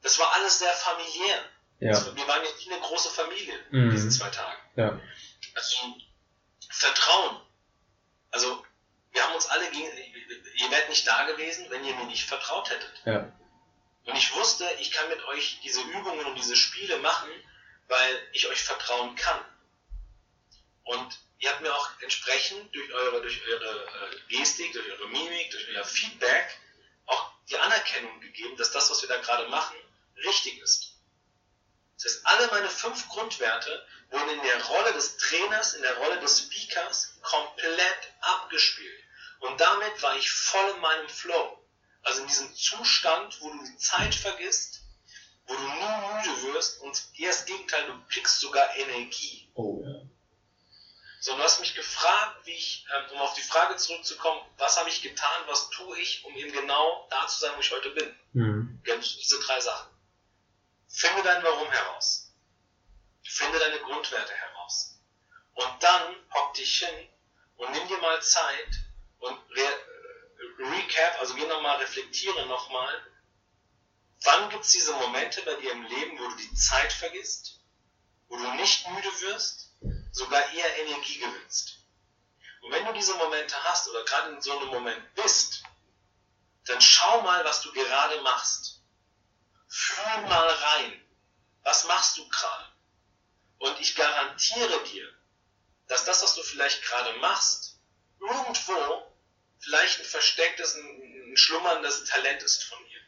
[0.00, 1.44] Das war alles sehr familiär.
[1.82, 1.90] Ja.
[1.90, 3.84] Also, wir waren jetzt wie eine große Familie mhm.
[3.84, 4.60] in diesen zwei Tagen.
[4.76, 5.00] Ja.
[5.54, 5.76] Also
[6.70, 7.40] Vertrauen.
[8.30, 8.64] Also
[9.10, 9.90] wir haben uns alle gegen,
[10.54, 12.92] ihr wärt nicht da gewesen, wenn ihr mir nicht vertraut hättet.
[13.04, 13.32] Ja.
[14.04, 17.30] Und ich wusste, ich kann mit euch diese Übungen und diese Spiele machen,
[17.88, 19.40] weil ich euch vertrauen kann.
[20.84, 25.50] Und ihr habt mir auch entsprechend durch eure, durch eure äh, Gestik, durch eure Mimik,
[25.50, 26.58] durch euer Feedback
[27.06, 29.76] auch die Anerkennung gegeben, dass das, was wir da gerade machen,
[30.24, 30.91] richtig ist.
[32.02, 36.18] Das heißt, alle meine fünf Grundwerte wurden in der Rolle des Trainers, in der Rolle
[36.20, 39.00] des Speakers komplett abgespielt.
[39.40, 41.58] Und damit war ich voll in meinem Flow.
[42.02, 44.80] Also in diesem Zustand, wo du die Zeit vergisst,
[45.46, 49.50] wo du nur müde wirst und eher das Gegenteil, du kriegst sogar Energie.
[49.54, 50.02] Oh ja.
[51.20, 54.88] So, du hast mich gefragt, wie ich, ähm, um auf die Frage zurückzukommen, was habe
[54.88, 58.16] ich getan, was tue ich, um eben genau da zu sein, wo ich heute bin.
[58.32, 58.82] Mhm.
[59.00, 59.91] Diese drei Sachen.
[60.92, 62.30] Finde dein Warum heraus.
[63.24, 65.00] Finde deine Grundwerte heraus.
[65.54, 67.08] Und dann hock dich hin
[67.56, 68.68] und nimm dir mal Zeit
[69.18, 69.80] und re
[70.58, 73.12] recap, also geh nochmal, reflektiere nochmal,
[74.22, 77.60] wann gibt es diese Momente bei dir im Leben, wo du die Zeit vergisst,
[78.28, 79.70] wo du nicht müde wirst,
[80.12, 81.78] sogar eher Energie gewinnst.
[82.60, 85.62] Und wenn du diese Momente hast oder gerade in so einem Moment bist,
[86.66, 88.81] dann schau mal, was du gerade machst.
[89.74, 91.00] Fühl mal rein.
[91.62, 92.66] Was machst du gerade?
[93.56, 95.08] Und ich garantiere dir,
[95.88, 97.78] dass das, was du vielleicht gerade machst,
[98.20, 99.16] irgendwo
[99.58, 103.00] vielleicht ein verstecktes, ein, ein schlummerndes Talent ist von dir.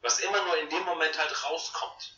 [0.00, 2.16] Was immer nur in dem Moment halt rauskommt.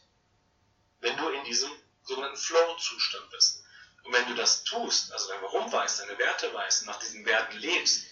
[1.01, 1.71] Wenn du in diesem
[2.05, 3.63] sogenannten Flow-Zustand bist.
[4.05, 7.59] Und wenn du das tust, also dein Warum weißt, deine Werte weißt, nach diesen Werten
[7.59, 8.07] lebst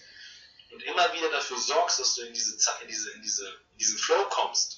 [0.69, 2.53] und immer wieder dafür sorgst, dass du in, diese,
[2.83, 4.76] in, diese, in, diese, in diesen Flow kommst,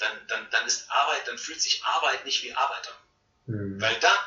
[0.00, 3.54] dann, dann, dann ist Arbeit, dann fühlt sich Arbeit nicht wie Arbeit an.
[3.54, 3.80] Mhm.
[3.80, 4.18] Weil dann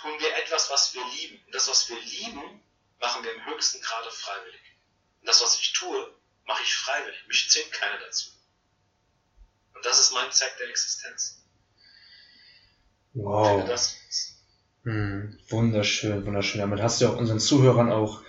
[0.00, 1.42] tun wir etwas, was wir lieben.
[1.46, 2.62] Und das, was wir lieben,
[3.00, 4.60] machen wir im höchsten Grade freiwillig.
[5.20, 6.14] Und das, was ich tue,
[6.46, 7.26] mache ich freiwillig.
[7.28, 8.30] Mich zwingt keiner dazu.
[9.74, 11.42] Und das ist mein Zweck der Existenz.
[13.12, 13.66] Wow.
[13.66, 13.96] Das
[14.84, 16.60] hm, wunderschön, wunderschön.
[16.60, 18.22] Damit hast du auch unseren Zuhörern auch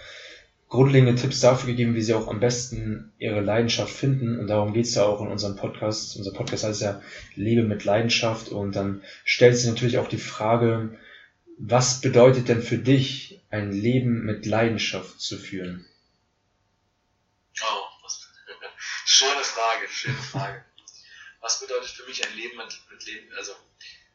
[0.70, 4.40] grundlegende Tipps dafür gegeben, wie sie auch am besten ihre Leidenschaft finden.
[4.40, 6.18] Und darum geht es ja auch in unserem Podcast.
[6.18, 7.02] Unser Podcast heißt ja
[7.36, 8.50] Lebe mit Leidenschaft.
[8.50, 10.98] Und dann stellt sich natürlich auch die Frage,
[11.58, 15.86] was bedeutet denn für dich, ein Leben mit Leidenschaft zu führen?
[17.62, 18.28] Oh, was,
[19.06, 20.66] schöne Frage, schöne Frage.
[21.40, 23.54] Was bedeutet für mich ein Leben mit, mit Leben, also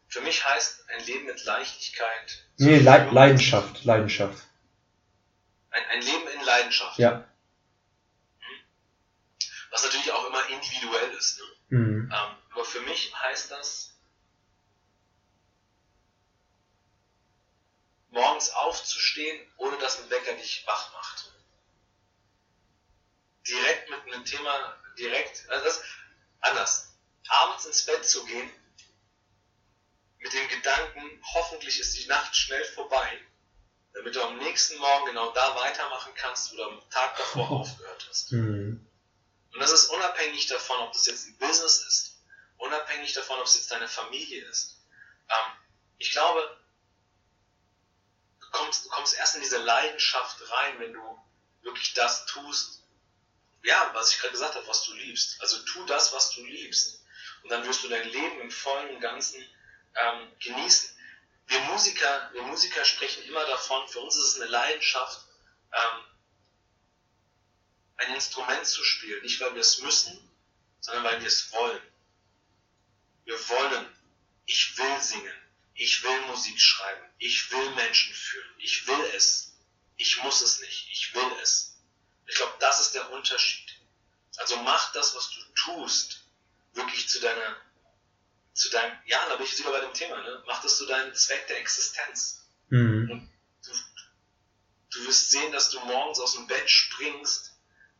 [0.08, 2.44] für mich heißt ein Leben mit Leichtigkeit.
[2.58, 4.49] Nee, Le Leidenschaft, Leidenschaft.
[5.70, 6.98] Ein, ein Leben in Leidenschaft.
[6.98, 7.28] Ja.
[8.38, 8.60] Hm?
[9.70, 11.38] Was natürlich auch immer individuell ist.
[11.38, 11.78] Ne?
[11.78, 12.12] Mhm.
[12.12, 13.90] Ähm, aber für mich heißt das,
[18.10, 21.32] morgens aufzustehen, ohne dass ein Wecker dich wach macht.
[23.46, 25.82] Direkt mit einem Thema, direkt, also das,
[26.40, 26.86] anders.
[27.28, 28.50] Abends ins Bett zu gehen
[30.18, 33.20] mit dem Gedanken, hoffentlich ist die Nacht schnell vorbei,
[33.92, 38.06] damit du am nächsten Morgen genau da weitermachen kannst, wo du am Tag davor aufgehört
[38.08, 38.32] hast.
[38.32, 38.86] Mhm.
[39.52, 42.18] Und das ist unabhängig davon, ob das jetzt ein Business ist,
[42.58, 44.80] unabhängig davon, ob es jetzt deine Familie ist.
[45.28, 45.52] Ähm,
[45.98, 46.56] ich glaube,
[48.40, 51.20] du kommst, du kommst erst in diese Leidenschaft rein, wenn du
[51.62, 52.84] wirklich das tust,
[53.62, 55.40] ja, was ich gerade gesagt habe, was du liebst.
[55.40, 57.04] Also tu das, was du liebst.
[57.42, 59.44] Und dann wirst du dein Leben im vollen und Ganzen
[59.94, 60.96] ähm, genießen.
[61.50, 65.26] Wir Musiker, wir Musiker sprechen immer davon, für uns ist es eine Leidenschaft,
[65.72, 66.04] ähm,
[67.96, 69.20] ein Instrument zu spielen.
[69.22, 70.16] Nicht, weil wir es müssen,
[70.78, 71.82] sondern weil wir es wollen.
[73.24, 73.86] Wir wollen.
[74.46, 75.34] Ich will singen.
[75.74, 77.04] Ich will Musik schreiben.
[77.18, 78.54] Ich will Menschen führen.
[78.58, 79.56] Ich will es.
[79.96, 80.88] Ich muss es nicht.
[80.92, 81.80] Ich will es.
[82.28, 83.76] Ich glaube, das ist der Unterschied.
[84.36, 86.22] Also mach das, was du tust,
[86.74, 87.56] wirklich zu deiner
[88.52, 90.42] zu deinem, ja, da bin ich jetzt wieder bei dem Thema, ne?
[90.46, 92.48] Mach das zu deinem Zweck der Existenz.
[92.68, 93.10] Mhm.
[93.10, 93.32] Und
[93.64, 93.72] du,
[94.90, 97.52] du wirst sehen, dass du morgens aus dem Bett springst,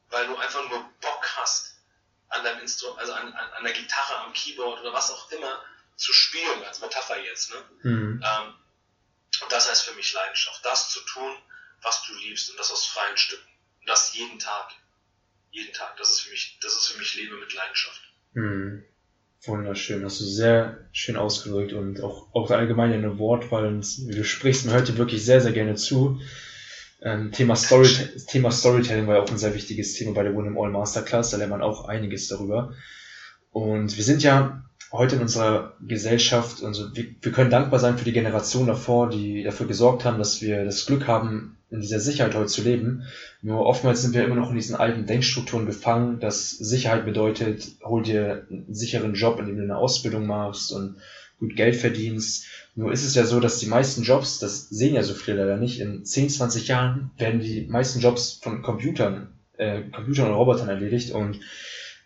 [0.09, 1.77] weil du einfach nur Bock hast,
[2.29, 5.65] an deinem Instrument, also an, an, an der Gitarre, am Keyboard oder was auch immer
[5.97, 7.65] zu spielen, als Metapher jetzt, ne?
[7.83, 8.25] Mhm.
[8.25, 8.55] Ähm,
[9.43, 11.37] und das heißt für mich Leidenschaft, das zu tun,
[11.83, 13.49] was du liebst und das aus freien Stücken.
[13.81, 14.73] Und das jeden Tag.
[15.51, 15.97] Jeden Tag.
[15.97, 18.01] Das ist für mich, das ist für mich Lebe mit Leidenschaft.
[18.33, 18.85] Mhm.
[19.47, 24.67] Wunderschön, hast du sehr schön ausgedrückt und auch, auch allgemein in Wortwahl, wie du sprichst,
[24.67, 26.21] man hört dir wirklich sehr, sehr gerne zu.
[27.01, 27.89] Ähm, Thema, Story,
[28.27, 31.39] Thema Storytelling war ja auch ein sehr wichtiges Thema bei der One All Masterclass, da
[31.39, 32.75] lernt man auch einiges darüber.
[33.51, 34.63] Und wir sind ja
[34.93, 39.43] heute in unserer Gesellschaft, also wir, wir können dankbar sein für die Generation davor, die
[39.43, 43.05] dafür gesorgt haben, dass wir das Glück haben, in dieser Sicherheit heute zu leben.
[43.43, 48.03] Nur oftmals sind wir immer noch in diesen alten Denkstrukturen gefangen, dass Sicherheit bedeutet, hol
[48.03, 50.97] dir einen sicheren Job, in dem du eine Ausbildung machst und
[51.39, 52.47] gut Geld verdienst.
[52.75, 55.57] Nur ist es ja so, dass die meisten Jobs, das sehen ja so viele leider
[55.57, 60.69] nicht, in 10, 20 Jahren werden die meisten Jobs von Computern, äh, Computern und Robotern
[60.69, 61.41] erledigt und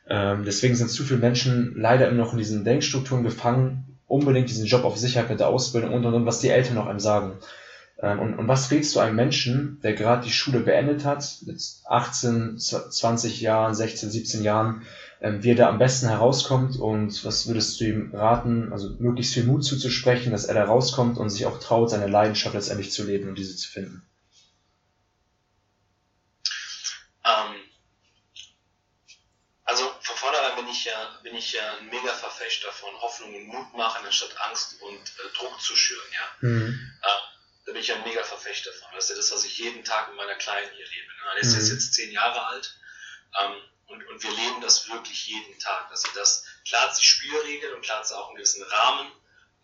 [0.09, 4.67] ähm, deswegen sind zu viele Menschen leider immer noch in diesen Denkstrukturen gefangen, unbedingt diesen
[4.67, 7.39] Job auf Sicherheit mit der Ausbildung und und und, was die Eltern noch einem sagen.
[8.01, 11.63] Ähm, und, und was rätst du einem Menschen, der gerade die Schule beendet hat, mit
[11.87, 14.83] 18, 20 Jahren, 16, 17 Jahren,
[15.21, 19.35] ähm, wie er da am besten herauskommt und was würdest du ihm raten, also möglichst
[19.35, 23.05] viel Mut zuzusprechen, dass er da rauskommt und sich auch traut, seine Leidenschaft letztendlich zu
[23.05, 24.03] leben und diese zu finden?
[27.25, 27.55] Ähm,
[29.65, 30.57] also von vornherein
[31.23, 35.01] bin ich ja, ja ein mega Verfechter von Hoffnung und Mut machen, anstatt Angst und
[35.01, 36.07] äh, Druck zu schüren.
[36.13, 36.49] Ja?
[36.49, 36.93] Mhm.
[37.03, 37.07] Äh,
[37.67, 38.89] da bin ich ein mega Verfechter von.
[38.95, 41.07] Das ist ja das, was ich jeden Tag mit meiner Kleinen hier lebe.
[41.07, 41.31] Ne?
[41.33, 41.65] Alessia mhm.
[41.65, 42.75] ist jetzt zehn Jahre alt
[43.43, 45.91] ähm, und, und wir leben das wirklich jeden Tag.
[45.91, 49.13] Also das, klar hat sie Spielregeln und klar hat sie auch einen gewissen Rahmen,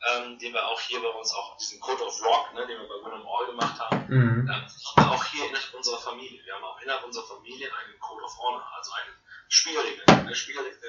[0.09, 2.89] ähm, den wir auch hier bei uns, auch diesen Code of Rock, ne, den wir
[2.89, 4.49] bei William All gemacht haben, mhm.
[4.51, 6.45] ähm, aber auch hier innerhalb unserer Familie.
[6.45, 9.13] Wir haben auch innerhalb unserer Familie einen Code of Honor, also eine
[9.49, 10.81] Spielregel, eine Spielregel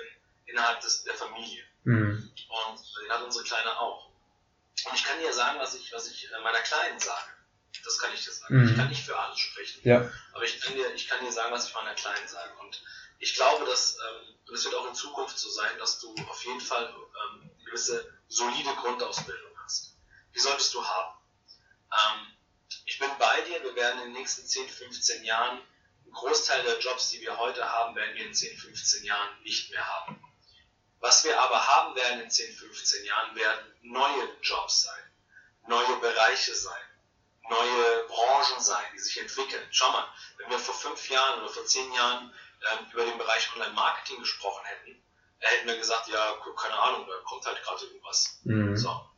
[0.52, 1.64] innerhalb des, der Familie.
[1.84, 2.32] Mhm.
[2.50, 4.12] Und den hat unsere Kleine auch.
[4.86, 7.32] Und ich kann dir sagen, was ich, was ich meiner Kleinen sage.
[7.84, 8.62] Das kann ich dir sagen.
[8.62, 8.70] Mhm.
[8.70, 9.82] Ich kann nicht für alle sprechen.
[9.84, 10.12] Ja.
[10.34, 12.54] Aber ich kann, dir, ich kann dir sagen, was ich meiner Kleinen sage.
[12.62, 12.84] Und
[13.20, 16.62] ich glaube, dass ähm, es wird auch in Zukunft so sein, dass du auf jeden
[16.62, 19.96] Fall ähm, eine gewisse solide Grundausbildung hast.
[20.36, 21.18] Die solltest du haben.
[21.92, 22.28] Ähm,
[22.86, 25.60] ich bin bei dir, wir werden in den nächsten 10, 15 Jahren
[26.04, 29.72] einen Großteil der Jobs, die wir heute haben, werden wir in 10, 15 Jahren nicht
[29.72, 30.22] mehr haben.
[31.02, 35.04] Was wir aber haben werden in 10, 15 Jahren, werden neue Jobs sein,
[35.68, 36.82] neue Bereiche sein,
[37.50, 39.68] neue Branchen sein, die sich entwickeln.
[39.72, 42.32] Schau mal, wenn wir vor fünf Jahren oder vor zehn Jahren
[42.72, 45.04] ähm, über den Bereich Online-Marketing gesprochen hätten,
[45.40, 48.40] da hätten wir gesagt, ja, keine Ahnung, da kommt halt gerade irgendwas.
[48.44, 48.78] Mhm.
[48.78, 49.10] So.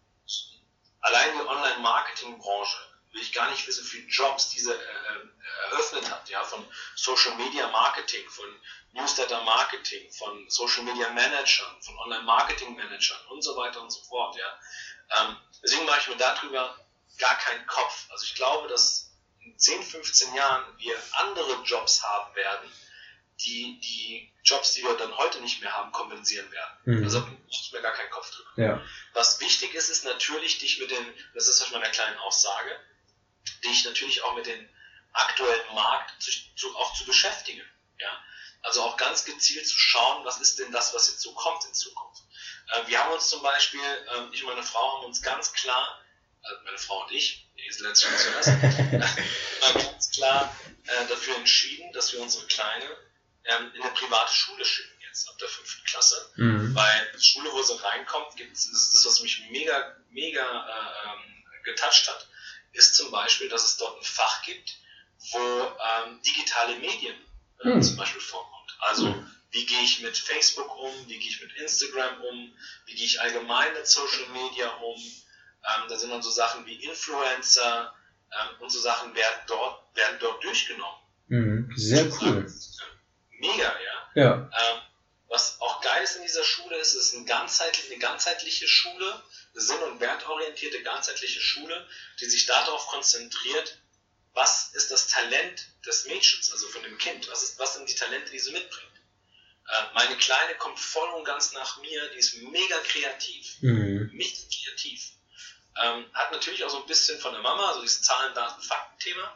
[1.01, 2.77] Allein die Online-Marketing-Branche
[3.14, 6.66] will ich gar nicht wissen, wie viele Jobs diese äh, äh, eröffnet hat, ja, von
[6.95, 8.45] Social Media Marketing, von
[8.93, 14.01] Newsletter Marketing, von Social Media Managern, von Online Marketing Managern und so weiter und so
[14.01, 14.59] fort, ja.
[15.20, 16.76] Ähm, deswegen mache ich mir darüber
[17.20, 18.07] gar keinen Kopf.
[18.09, 19.11] Also ich glaube, dass
[19.41, 22.72] in 10, 15 Jahren wir andere Jobs haben werden,
[23.39, 26.78] die die Jobs, die wir dann heute nicht mehr haben, kompensieren werden.
[26.86, 27.03] Mhm.
[27.03, 28.49] Also ich mir gar keinen Kopf drüber.
[28.55, 28.82] Ja.
[29.14, 32.80] Was wichtig ist, ist natürlich, dich mit den, das ist was ich meiner kleinen Aussage,
[33.63, 34.69] dich natürlich auch mit dem
[35.13, 37.61] aktuellen Markt zu, zu, auch zu beschäftigen.
[37.99, 38.23] Ja?
[38.61, 41.73] Also auch ganz gezielt zu schauen, was ist denn das, was jetzt so kommt in
[41.73, 42.23] Zukunft.
[42.71, 46.01] Äh, wir haben uns zum Beispiel, äh, ich und meine Frau haben uns ganz klar,
[46.41, 48.47] also meine Frau und ich, die ist letztlich zuerst,
[48.93, 52.85] äh, ganz klar äh, dafür entschieden, dass wir unsere Kleine
[53.45, 56.31] ähm, in eine private Schule schicken jetzt ab der fünften Klasse.
[56.37, 56.73] Mhm.
[56.73, 61.63] Weil die Schule, wo sie reinkommt, gibt es das, was mich mega, mega äh, ähm,
[61.63, 62.27] getoucht hat
[62.74, 64.78] ist zum Beispiel, dass es dort ein Fach gibt,
[65.32, 67.15] wo ähm, digitale Medien
[67.59, 67.82] äh, hm.
[67.82, 68.78] zum Beispiel vorkommt.
[68.80, 69.32] Also hm.
[69.51, 72.53] wie gehe ich mit Facebook um, wie gehe ich mit Instagram um,
[72.86, 74.95] wie gehe ich allgemein mit Social Media um.
[74.97, 77.93] Ähm, da sind dann so Sachen wie Influencer
[78.32, 80.99] ähm, und so Sachen werden dort, werden dort durchgenommen.
[81.28, 81.71] Mhm.
[81.76, 82.51] Sehr cool.
[83.39, 83.74] Mega,
[84.15, 84.21] ja.
[84.21, 84.34] ja.
[84.34, 84.82] Ähm,
[85.30, 89.24] was auch geil ist in dieser Schule ist, es ist eine ganzheitliche, eine ganzheitliche Schule
[89.54, 91.88] sinn- und wertorientierte ganzheitliche Schule,
[92.20, 93.78] die sich darauf konzentriert,
[94.34, 97.95] was ist das Talent des Mädchens, also von dem Kind, was, ist, was sind die
[97.95, 98.91] Talente, die sie mitbringt.
[99.68, 104.10] Äh, meine Kleine kommt voll und ganz nach mir, die ist mega kreativ, mhm.
[104.12, 105.12] mega kreativ.
[105.82, 109.36] Ähm, hat natürlich auch so ein bisschen von der Mama, also dieses Zahlen, Daten, Fakten-Thema.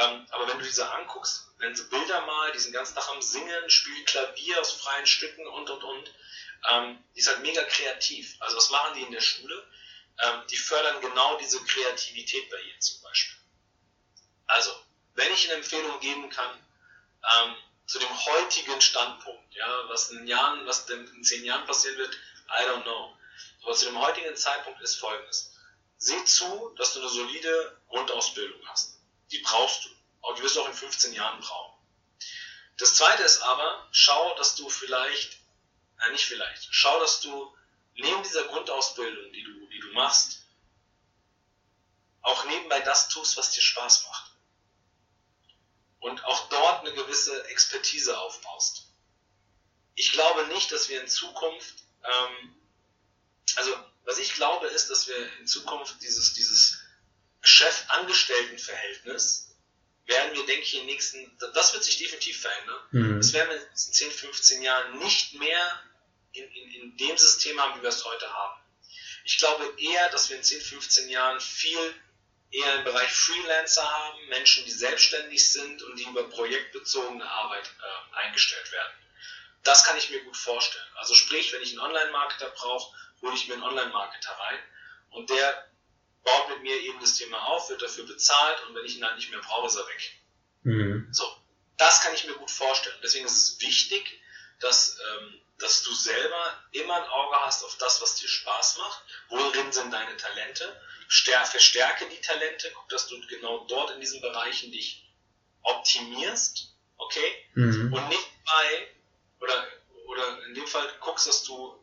[0.00, 3.20] Ähm, aber wenn du diese anguckst, wenn sie Bilder mal, die sind ganz nach am
[3.20, 6.14] Singen, spielt Klavier aus freien Stücken und und und.
[6.70, 8.36] Ähm, die ist halt mega kreativ.
[8.40, 9.66] Also was machen die in der Schule?
[10.18, 13.38] Ähm, die fördern genau diese Kreativität bei ihr zum Beispiel.
[14.46, 14.70] Also,
[15.14, 16.50] wenn ich eine Empfehlung geben kann,
[17.36, 17.56] ähm,
[17.86, 22.14] zu dem heutigen Standpunkt, ja, was in Jahren, was in zehn Jahren passieren wird,
[22.48, 23.16] I don't know.
[23.62, 25.52] Aber zu dem heutigen Zeitpunkt ist folgendes.
[25.98, 28.98] Seh zu, dass du eine solide Grundausbildung hast.
[29.30, 29.88] Die brauchst du.
[30.22, 31.72] Aber die wirst du auch in 15 Jahren brauchen.
[32.78, 35.38] Das zweite ist aber, schau, dass du vielleicht
[36.02, 36.68] Nein, nicht vielleicht.
[36.70, 37.54] Schau, dass du
[37.94, 40.42] neben dieser Grundausbildung, die du, die du machst,
[42.22, 44.32] auch nebenbei das tust, was dir Spaß macht.
[46.00, 48.88] Und auch dort eine gewisse Expertise aufbaust.
[49.94, 52.56] Ich glaube nicht, dass wir in Zukunft, ähm,
[53.56, 53.72] also
[54.04, 56.80] was ich glaube ist, dass wir in Zukunft dieses, dieses
[57.42, 59.54] Chef-Angestellten-Verhältnis
[60.06, 62.80] werden wir, denke ich, in den nächsten, das wird sich definitiv verändern.
[62.90, 63.18] Mhm.
[63.18, 65.82] Das werden wir in 10, 15 Jahren nicht mehr
[66.32, 68.60] in, in, in dem System haben, wie wir es heute haben.
[69.24, 71.94] Ich glaube eher, dass wir in 10, 15 Jahren viel
[72.50, 78.16] eher im Bereich Freelancer haben, Menschen, die selbstständig sind und die über projektbezogene Arbeit äh,
[78.16, 78.92] eingestellt werden.
[79.62, 80.84] Das kann ich mir gut vorstellen.
[80.96, 84.58] Also sprich, wenn ich einen Online-Marketer brauche, hole ich mir einen Online-Marketer rein
[85.10, 85.68] und der
[86.24, 89.16] baut mit mir eben das Thema auf, wird dafür bezahlt und wenn ich ihn dann
[89.16, 90.12] nicht mehr brauche, ist er weg.
[90.64, 91.08] Mhm.
[91.12, 91.24] So,
[91.76, 92.98] das kann ich mir gut vorstellen.
[93.02, 94.20] Deswegen ist es wichtig,
[94.60, 99.04] dass ähm, dass du selber immer ein Auge hast auf das, was dir Spaß macht.
[99.28, 100.80] Worin sind deine Talente?
[101.08, 105.06] Verstärke die Talente, guck, dass du genau dort in diesen Bereichen dich
[105.62, 107.46] optimierst, okay?
[107.54, 107.92] Mhm.
[107.92, 108.88] Und nicht bei,
[109.40, 109.68] oder,
[110.06, 111.78] oder in dem Fall guckst, dass du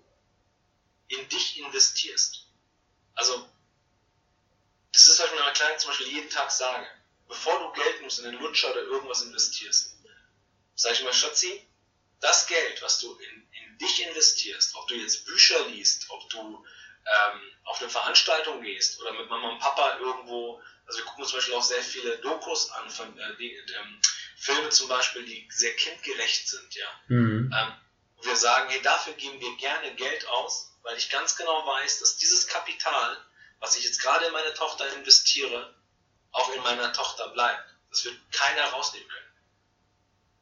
[1.08, 2.48] in dich investierst.
[3.14, 3.50] Also,
[4.92, 6.88] das ist, was ich meiner Kleinen zum Beispiel jeden Tag sage.
[7.28, 9.96] Bevor du Geld nimmst in den Lutscher oder irgendwas investierst,
[10.76, 11.68] sage ich immer, Schatzi,
[12.20, 16.40] das Geld, was du in, in dich investierst, ob du jetzt Bücher liest, ob du
[16.40, 21.38] ähm, auf eine Veranstaltung gehst oder mit Mama und Papa irgendwo, also wir gucken zum
[21.38, 24.02] Beispiel auch sehr viele Dokus an, von, äh, die, ähm,
[24.40, 26.88] Filme zum Beispiel, die sehr kindgerecht sind, ja.
[27.08, 27.54] Mhm.
[27.54, 27.74] Ähm,
[28.24, 32.18] wir sagen, hey, dafür geben wir gerne Geld aus, weil ich ganz genau weiß, dass
[32.18, 33.18] dieses Kapital,
[33.60, 35.76] was ich jetzt gerade in meine Tochter investiere,
[36.32, 37.64] auch in meiner Tochter bleibt.
[37.90, 39.34] Das wird keiner rausnehmen können.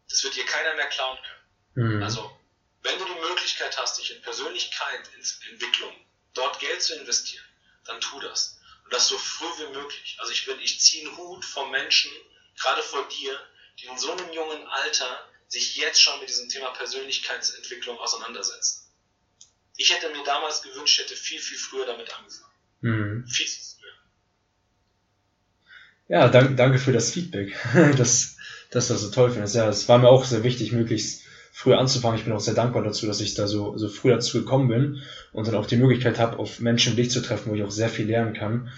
[0.10, 1.96] Das wird dir keiner mehr klauen können.
[1.96, 2.04] Mhm.
[2.04, 2.37] Also,
[3.78, 5.94] Möglichkeit hast, dich in Persönlichkeit, in Entwicklung,
[6.34, 7.46] dort Geld zu investieren,
[7.86, 8.60] dann tu das.
[8.84, 10.18] Und das so früh wie möglich.
[10.20, 12.12] Also ich bin, ich ziehe einen Hut vor Menschen,
[12.56, 13.38] gerade vor dir,
[13.80, 18.84] die in so einem jungen Alter sich jetzt schon mit diesem Thema Persönlichkeitsentwicklung auseinandersetzen.
[19.78, 22.54] Ich hätte mir damals gewünscht, hätte viel, viel früher damit angefangen.
[22.82, 23.28] Mhm.
[23.28, 23.88] Viel zu früh.
[26.10, 27.56] Ja, dank, danke für das Feedback,
[27.98, 28.38] dass,
[28.72, 29.56] dass du das so toll findest.
[29.56, 31.27] Ja, es war mir auch sehr wichtig, möglichst
[31.58, 32.20] früh anzufangen.
[32.20, 35.02] Ich bin auch sehr dankbar dazu, dass ich da so, so früh dazu gekommen bin
[35.34, 37.90] und dann auch die Möglichkeit habe, auf Menschen dich zu treffen, wo ich auch sehr
[37.90, 38.70] viel lernen kann.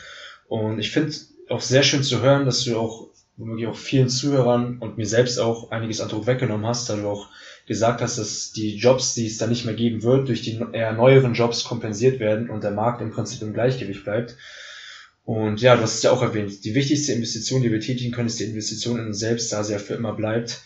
[0.47, 1.13] Und ich finde
[1.49, 5.39] auch sehr schön zu hören, dass du auch womöglich auch vielen Zuhörern und mir selbst
[5.39, 7.27] auch einiges an Druck weggenommen hast, da du auch
[7.67, 10.93] gesagt hast, dass die Jobs, die es da nicht mehr geben wird, durch die eher
[10.93, 14.37] neueren Jobs kompensiert werden und der Markt im Prinzip im Gleichgewicht bleibt.
[15.25, 18.27] Und ja, du hast es ja auch erwähnt, die wichtigste Investition, die wir tätigen können,
[18.29, 20.61] ist die Investition in uns selbst, da sie ja für immer bleibt.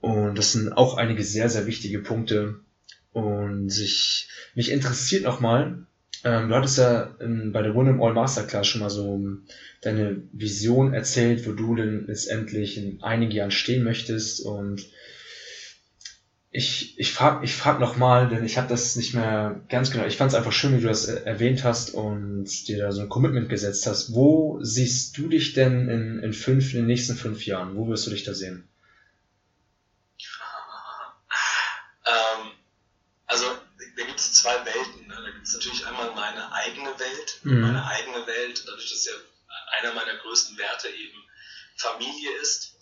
[0.00, 2.60] Und das sind auch einige sehr, sehr wichtige Punkte.
[3.12, 5.86] Und ich, mich interessiert nochmal,
[6.24, 9.20] ähm, du hattest ja in, bei der One All Masterclass schon mal so
[9.80, 14.40] deine Vision erzählt, wo du denn letztendlich in einigen Jahren stehen möchtest.
[14.40, 14.86] Und
[16.52, 20.04] ich, ich frage ich frag nochmal, denn ich habe das nicht mehr ganz genau.
[20.06, 23.08] Ich fand es einfach schön, wie du das erwähnt hast und dir da so ein
[23.08, 24.12] Commitment gesetzt hast.
[24.14, 27.76] Wo siehst du dich denn in, in, fünf, in den nächsten fünf Jahren?
[27.76, 28.68] Wo wirst du dich da sehen?
[32.06, 32.50] Ähm,
[33.26, 35.06] also da gibt es zwei Welten.
[35.06, 35.14] Ne?
[35.14, 37.29] Da gibt es natürlich einmal meine eigene Welt.
[37.42, 37.60] Mhm.
[37.60, 39.12] Meine eigene Welt, dadurch, dass ja
[39.78, 41.24] einer meiner größten Werte eben
[41.76, 42.76] Familie ist,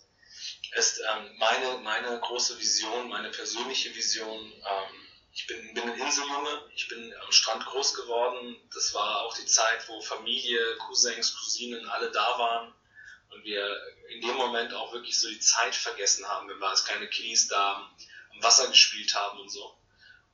[0.77, 4.53] ist ähm, meine, meine große Vision, meine persönliche Vision.
[4.53, 8.57] Ähm, ich bin, bin ein Inseljunge, ich bin am Strand groß geworden.
[8.75, 12.75] Das war auch die Zeit, wo Familie, Cousins, Cousinen alle da waren
[13.31, 13.77] und wir
[14.09, 17.49] in dem Moment auch wirklich so die Zeit vergessen haben, wenn wir als kleine Kiddies
[17.49, 17.89] da
[18.33, 19.78] am Wasser gespielt haben und so.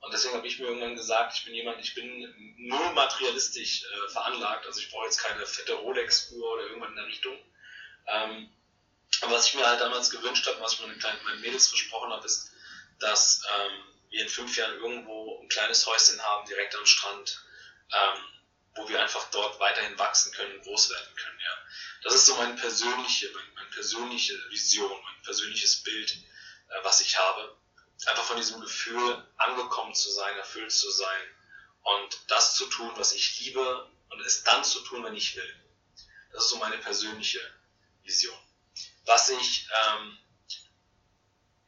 [0.04, 4.08] Und deswegen habe ich mir irgendwann gesagt, ich bin jemand, ich bin null materialistisch äh,
[4.10, 7.38] veranlagt, also ich brauche jetzt keine fette Rolex-Uhr oder irgendwann in der Richtung.
[8.06, 8.52] Ähm,
[9.22, 12.12] aber was ich mir halt damals gewünscht habe, was ich meinen, kleinen, meinen Mädels versprochen
[12.12, 12.50] habe, ist,
[12.98, 17.42] dass ähm, wir in fünf Jahren irgendwo ein kleines Häuschen haben, direkt am Strand,
[17.90, 18.20] ähm,
[18.74, 21.38] wo wir einfach dort weiterhin wachsen können und groß werden können.
[21.42, 21.58] Ja.
[22.02, 27.16] Das ist so meine persönliche, meine, meine persönliche Vision, mein persönliches Bild, äh, was ich
[27.18, 27.56] habe
[28.08, 31.22] einfach von diesem Gefühl angekommen zu sein, erfüllt zu sein
[31.82, 35.60] und das zu tun, was ich liebe und es dann zu tun, wenn ich will.
[36.32, 37.40] Das ist so meine persönliche
[38.02, 38.36] Vision.
[39.04, 40.18] Was ich ähm,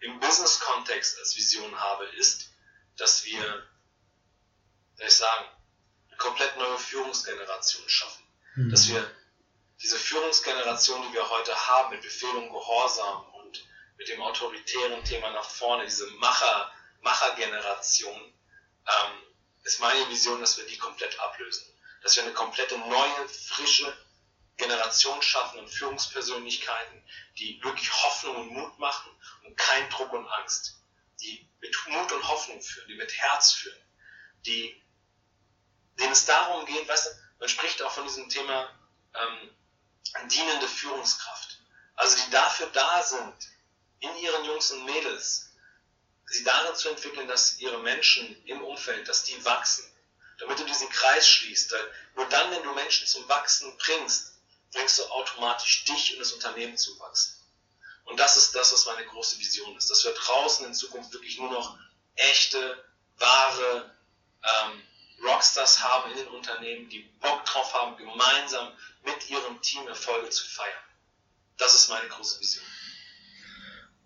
[0.01, 2.51] im Business-Kontext als Vision habe, ist,
[2.97, 3.67] dass wir,
[4.97, 5.47] soll ich sagen,
[6.09, 8.25] eine komplett neue Führungsgeneration schaffen.
[8.57, 8.71] Mhm.
[8.71, 9.11] Dass wir
[9.83, 13.27] diese Führungsgeneration, die wir heute haben, mit Befehl und Gehorsam
[13.97, 19.23] mit dem autoritären Thema nach vorne, diese Macher, Machergeneration, ähm,
[19.63, 21.67] ist meine Vision, dass wir die komplett ablösen.
[22.03, 23.97] Dass wir eine komplette neue, frische
[24.57, 27.03] Generation schaffen und Führungspersönlichkeiten,
[27.39, 29.11] die wirklich Hoffnung und Mut machen
[29.45, 30.81] und kein Druck und Angst.
[31.21, 33.81] Die mit Mut und Hoffnung führen, die mit Herz führen,
[34.45, 34.83] die,
[35.99, 38.71] denen es darum geht, weißt du, man spricht auch von diesem Thema
[39.15, 41.59] ähm, dienende Führungskraft.
[41.95, 43.35] Also die dafür da sind,
[44.11, 45.51] in ihren Jungs und Mädels,
[46.27, 49.85] sie darin zu entwickeln, dass ihre Menschen im Umfeld, dass die wachsen,
[50.39, 51.75] damit du diesen Kreis schließt.
[52.17, 54.35] Nur dann, wenn du Menschen zum Wachsen bringst,
[54.73, 57.35] bringst du automatisch dich und das Unternehmen zum Wachsen.
[58.05, 61.39] Und das ist das, was meine große Vision ist, dass wir draußen in Zukunft wirklich
[61.39, 61.79] nur noch
[62.15, 62.85] echte,
[63.19, 63.97] wahre
[64.43, 64.83] ähm,
[65.23, 70.45] Rockstars haben in den Unternehmen, die Bock drauf haben, gemeinsam mit ihrem Team Erfolge zu
[70.45, 70.85] feiern.
[71.57, 72.65] Das ist meine große Vision.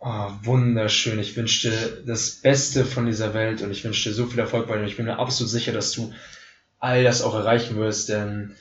[0.03, 1.19] Oh, wunderschön.
[1.19, 4.67] Ich wünsche dir das Beste von dieser Welt und ich wünsche dir so viel Erfolg
[4.67, 4.85] bei dir.
[4.85, 6.11] Ich bin mir absolut sicher, dass du
[6.79, 8.55] all das auch erreichen wirst, denn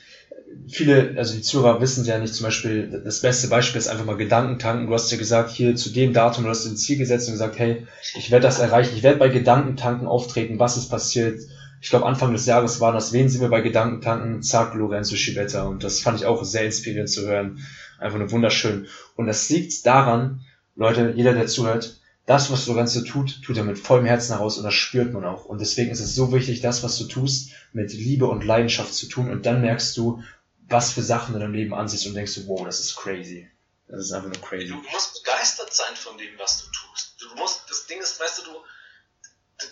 [0.68, 4.18] viele, also die Zuhörer wissen ja nicht, zum Beispiel, das beste Beispiel ist einfach mal
[4.18, 4.86] Gedankentanken.
[4.86, 7.58] Du hast ja gesagt, hier zu dem Datum, du hast ein Ziel gesetzt und gesagt,
[7.58, 7.86] hey,
[8.18, 11.40] ich werde das erreichen, ich werde bei Gedankentanken auftreten, was ist passiert,
[11.80, 14.42] ich glaube Anfang des Jahres war das, wen sind wir bei Gedankentanken?
[14.42, 15.62] Zack, Lorenzo Schibetta.
[15.62, 17.64] Und das fand ich auch sehr inspirierend zu hören.
[17.98, 18.86] Einfach nur wunderschön.
[19.16, 20.42] Und das liegt daran,
[20.76, 24.64] Leute, jeder, der zuhört, das, was Lorenzo tut, tut er mit vollem Herzen heraus und
[24.64, 25.46] das spürt man auch.
[25.46, 29.06] Und deswegen ist es so wichtig, das, was du tust, mit Liebe und Leidenschaft zu
[29.08, 29.30] tun.
[29.30, 30.22] Und dann merkst du,
[30.68, 33.50] was für Sachen in deinem Leben ansiehst und denkst du, wow, das ist crazy.
[33.88, 34.68] Das ist einfach nur crazy.
[34.68, 37.16] Du musst begeistert sein von dem, was du tust.
[37.20, 38.62] Du musst, das Ding ist, weißt du, du,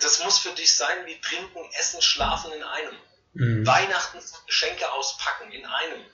[0.02, 2.94] das muss für dich sein wie trinken, essen, schlafen in einem.
[3.34, 3.66] Mhm.
[3.66, 6.04] Weihnachten Geschenke auspacken in einem.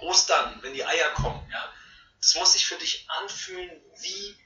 [0.00, 1.72] Ostern, wenn die Eier kommen, ja.
[2.26, 3.70] Das muss sich für dich anfühlen
[4.00, 4.36] wie,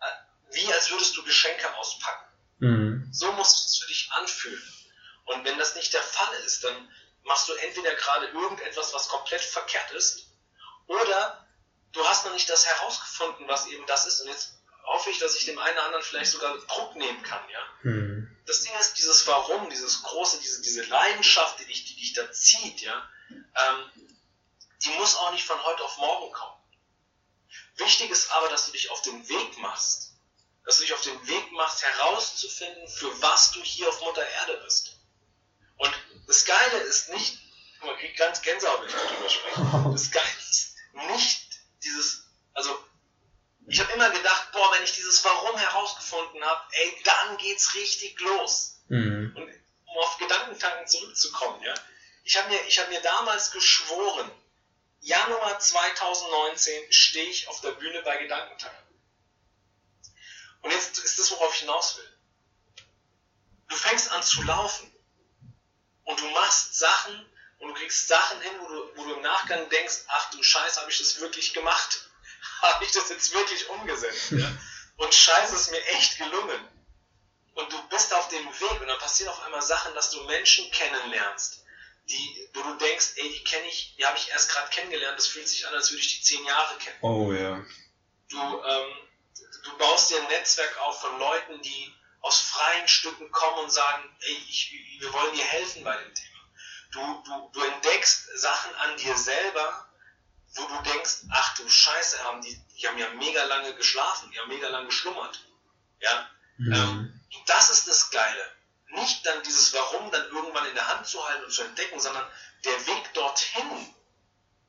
[0.00, 0.06] äh,
[0.52, 2.32] wie als würdest du Geschenke auspacken.
[2.58, 3.08] Mhm.
[3.12, 4.62] So muss es für dich anfühlen.
[5.26, 6.90] Und wenn das nicht der Fall ist, dann
[7.24, 10.26] machst du entweder gerade irgendetwas, was komplett verkehrt ist,
[10.86, 11.46] oder
[11.92, 14.22] du hast noch nicht das herausgefunden, was eben das ist.
[14.22, 14.54] Und jetzt
[14.84, 17.60] hoffe ich, dass ich dem einen oder anderen vielleicht sogar Druck nehmen kann, ja.
[17.82, 18.34] Mhm.
[18.46, 22.32] Das Ding ist, dieses Warum, dieses große, diese, diese Leidenschaft, die dich, die dich da
[22.32, 24.08] zieht, ja, ähm,
[24.82, 26.61] die muss auch nicht von heute auf morgen kommen.
[27.76, 30.12] Wichtig ist aber, dass du dich auf den Weg machst.
[30.64, 34.60] Dass du dich auf den Weg machst, herauszufinden, für was du hier auf Mutter Erde
[34.64, 34.96] bist.
[35.78, 35.92] Und
[36.26, 37.38] das Geile ist nicht,
[37.80, 39.90] man kriegt ganz Gänsehaut, wenn ich darüber spreche.
[39.92, 40.76] Das Geile ist
[41.08, 41.46] nicht
[41.82, 42.78] dieses, also
[43.66, 48.20] ich habe immer gedacht, boah, wenn ich dieses Warum herausgefunden habe, ey, dann geht's richtig
[48.20, 48.80] los.
[48.88, 49.32] Mhm.
[49.36, 49.42] Und
[49.86, 51.74] um auf Gedankentanken zurückzukommen, ja,
[52.24, 54.30] ich habe mir, hab mir damals geschworen,
[55.02, 59.00] Januar 2019 stehe ich auf der Bühne bei Gedankentanken.
[60.62, 62.18] Und jetzt ist das, worauf ich hinaus will.
[63.68, 64.94] Du fängst an zu laufen
[66.04, 67.28] und du machst Sachen
[67.58, 70.80] und du kriegst Sachen hin, wo du, wo du im Nachgang denkst, ach du Scheiße,
[70.80, 72.08] habe ich das wirklich gemacht?
[72.62, 74.30] habe ich das jetzt wirklich umgesetzt?
[74.30, 74.56] Ja?
[74.98, 76.68] Und Scheiße ist mir echt gelungen.
[77.54, 80.70] Und du bist auf dem Weg und dann passieren auf einmal Sachen, dass du Menschen
[80.70, 81.64] kennenlernst,
[82.08, 85.28] die, wo du denkst, ey, die kenne ich, die habe ich erst gerade kennengelernt, das
[85.28, 86.98] fühlt sich an, als würde ich die zehn Jahre kennen.
[87.02, 87.64] Oh ja.
[88.28, 88.92] Du, ähm,
[89.64, 94.16] du baust dir ein Netzwerk auf von Leuten, die aus freien Stücken kommen und sagen,
[94.20, 96.32] ey, ich, wir wollen dir helfen bei dem Thema.
[96.92, 99.88] Du, du, du entdeckst Sachen an dir selber,
[100.54, 104.38] wo du denkst, ach du Scheiße, haben die, die haben ja mega lange geschlafen, die
[104.38, 105.44] haben mega lange geschlummert.
[106.00, 106.30] Ja?
[106.58, 106.72] Mhm.
[106.72, 108.51] Ähm, das ist das Geile.
[108.92, 112.30] Nicht dann dieses Warum dann irgendwann in der Hand zu halten und zu entdecken, sondern
[112.64, 113.94] der Weg dorthin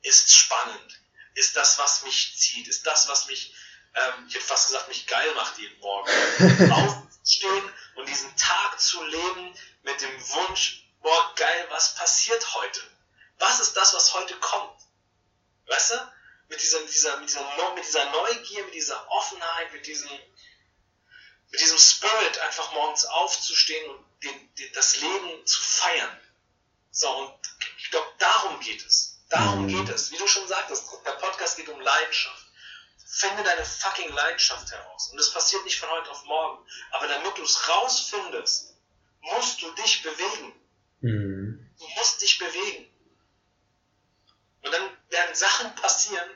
[0.01, 1.01] ist spannend.
[1.35, 3.53] Ist das, was mich zieht, ist das, was mich,
[3.95, 6.09] ähm, ich hätte fast gesagt, mich geil macht jeden Morgen.
[6.71, 12.81] Aufstehen und diesen Tag zu leben mit dem Wunsch, boah, geil, was passiert heute?
[13.39, 14.79] Was ist das, was heute kommt?
[15.67, 16.13] Weißt du?
[16.49, 20.09] Mit dieser, mit dieser, mit dieser, mit dieser Neugier, mit dieser Offenheit, mit diesem,
[21.49, 26.19] mit diesem Spirit, einfach morgens aufzustehen und den, den, das Leben zu feiern.
[26.91, 27.33] So, und
[27.77, 29.19] ich glaube, darum geht es.
[29.29, 29.67] Darum mhm.
[29.67, 30.11] geht es.
[30.11, 32.45] Wie du schon sagtest, der Podcast geht um Leidenschaft.
[33.05, 35.09] Finde deine fucking Leidenschaft heraus.
[35.09, 36.65] Und das passiert nicht von heute auf morgen.
[36.91, 38.75] Aber damit du es rausfindest,
[39.21, 40.53] musst du dich bewegen.
[41.01, 41.75] Mhm.
[41.77, 42.89] Du musst dich bewegen.
[44.61, 46.29] Und dann werden Sachen passieren,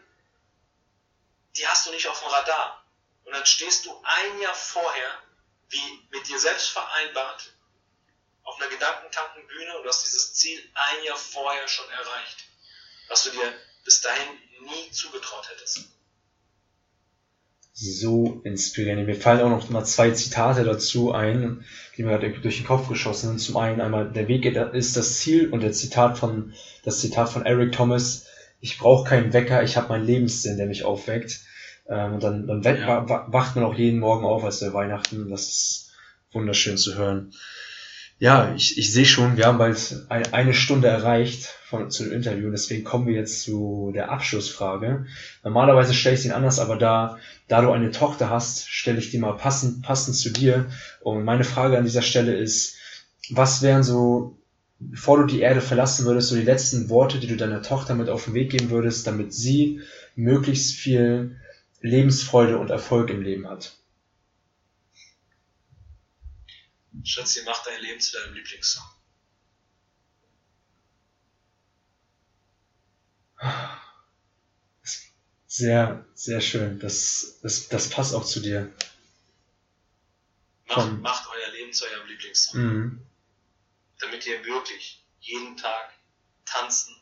[1.55, 2.83] die hast du nicht auf dem Radar.
[3.25, 5.21] Und dann stehst du ein Jahr vorher,
[5.69, 7.53] wie mit dir selbst vereinbart,
[8.47, 12.47] auf einer Gedankentankenbühne und du hast dieses Ziel ein Jahr vorher schon erreicht,
[13.09, 14.27] was du dir bis dahin
[14.63, 15.89] nie zugetraut hättest.
[17.73, 19.05] So inspirierend.
[19.05, 22.87] Mir fallen auch noch mal zwei Zitate dazu ein, die mir gerade durch den Kopf
[22.87, 23.39] geschossen sind.
[23.39, 27.45] Zum einen einmal, der Weg ist das Ziel und der Zitat von, das Zitat von
[27.45, 28.25] Eric Thomas,
[28.61, 31.41] ich brauche keinen Wecker, ich habe meinen Lebenssinn, der mich aufweckt.
[31.87, 33.07] Ähm, und dann, dann ja.
[33.31, 35.29] wacht man auch jeden Morgen auf als der Weihnachten.
[35.29, 35.91] Das ist
[36.31, 37.33] wunderschön zu hören.
[38.19, 42.49] Ja, ich, ich sehe schon, wir haben bald eine Stunde erreicht von, zu dem Interview,
[42.49, 45.05] deswegen kommen wir jetzt zu der Abschlussfrage.
[45.43, 49.19] Normalerweise stelle ich sie anders, aber da, da du eine Tochter hast, stelle ich die
[49.19, 50.65] mal passend, passend zu dir.
[51.01, 52.77] Und meine Frage an dieser Stelle ist,
[53.29, 54.37] was wären so
[54.79, 58.09] bevor du die Erde verlassen würdest, so die letzten Worte, die du deiner Tochter mit
[58.09, 59.81] auf den Weg geben würdest, damit sie
[60.15, 61.35] möglichst viel
[61.81, 63.77] Lebensfreude und Erfolg im Leben hat?
[67.03, 68.85] Schatzi, mach dein Leben zu deinem Lieblingssong.
[75.47, 76.79] Sehr, sehr schön.
[76.79, 78.71] Das, das, das passt auch zu dir.
[80.67, 82.61] Macht, macht euer Leben zu eurem Lieblingssong.
[82.61, 83.07] Mhm
[83.99, 85.93] damit ihr wirklich jeden Tag
[86.45, 86.95] tanzen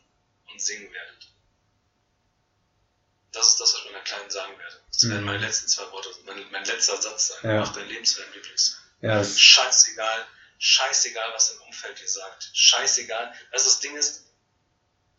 [0.50, 1.28] und singen werdet.
[3.32, 4.80] Das ist das, was ich meiner Kleinen sagen werde.
[4.88, 5.10] Das mhm.
[5.10, 7.50] werden meine letzten zwei Worte, mein, mein letzter Satz sein.
[7.50, 7.60] Ja.
[7.60, 8.80] Mach dein Leben zu deinem Lieblings.
[9.06, 10.26] Ja, Scheißegal,
[10.58, 12.50] scheißegal, was dein Umfeld dir sagt.
[12.54, 13.34] Scheißegal.
[13.52, 14.24] Also das Ding ist,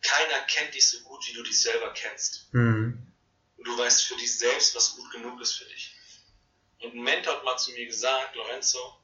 [0.00, 2.52] keiner kennt dich so gut, wie du dich selber kennst.
[2.52, 3.12] Mhm.
[3.56, 5.94] Und du weißt für dich selbst, was gut genug ist für dich.
[6.80, 9.00] Und ein Mentor hat mal zu mir gesagt, Lorenzo,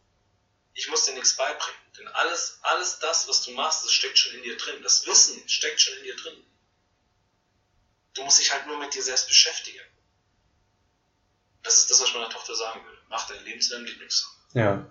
[0.75, 1.81] ich muss dir nichts beibringen.
[1.99, 4.83] Denn alles, alles das, was du machst, das steckt schon in dir drin.
[4.83, 6.45] Das Wissen steckt schon in dir drin.
[8.15, 9.85] Du musst dich halt nur mit dir selbst beschäftigen.
[11.63, 13.03] Das ist das, was ich meiner Tochter sagen würde.
[13.09, 14.34] Mach dein Leben zu deinem Lieblingssong.
[14.55, 14.87] Ja.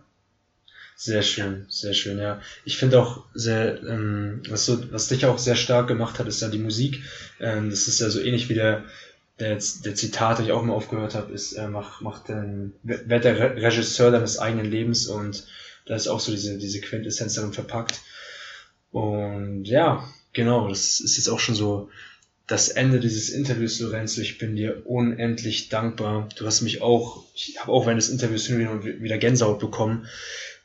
[0.96, 2.40] Sehr schön, sehr schön, ja.
[2.66, 6.42] Ich finde auch sehr, ähm, was, so, was dich auch sehr stark gemacht hat, ist
[6.42, 7.02] ja die Musik.
[7.40, 8.86] Ähm, das ist ja so ähnlich wie der,
[9.40, 13.24] der, der Zitat, den ich auch immer aufgehört habe, ist, äh, mach, mach den, werd
[13.24, 15.46] der Regisseur deines eigenen Lebens und
[15.86, 18.02] da ist auch so diese, diese Quintessenz darin verpackt.
[18.92, 21.90] Und ja, genau, das ist jetzt auch schon so
[22.48, 24.22] das Ende dieses Interviews, Lorenzo.
[24.22, 26.28] Ich bin dir unendlich dankbar.
[26.38, 30.08] Du hast mich auch, ich habe auch während des Interviews wieder Gänsehaut bekommen.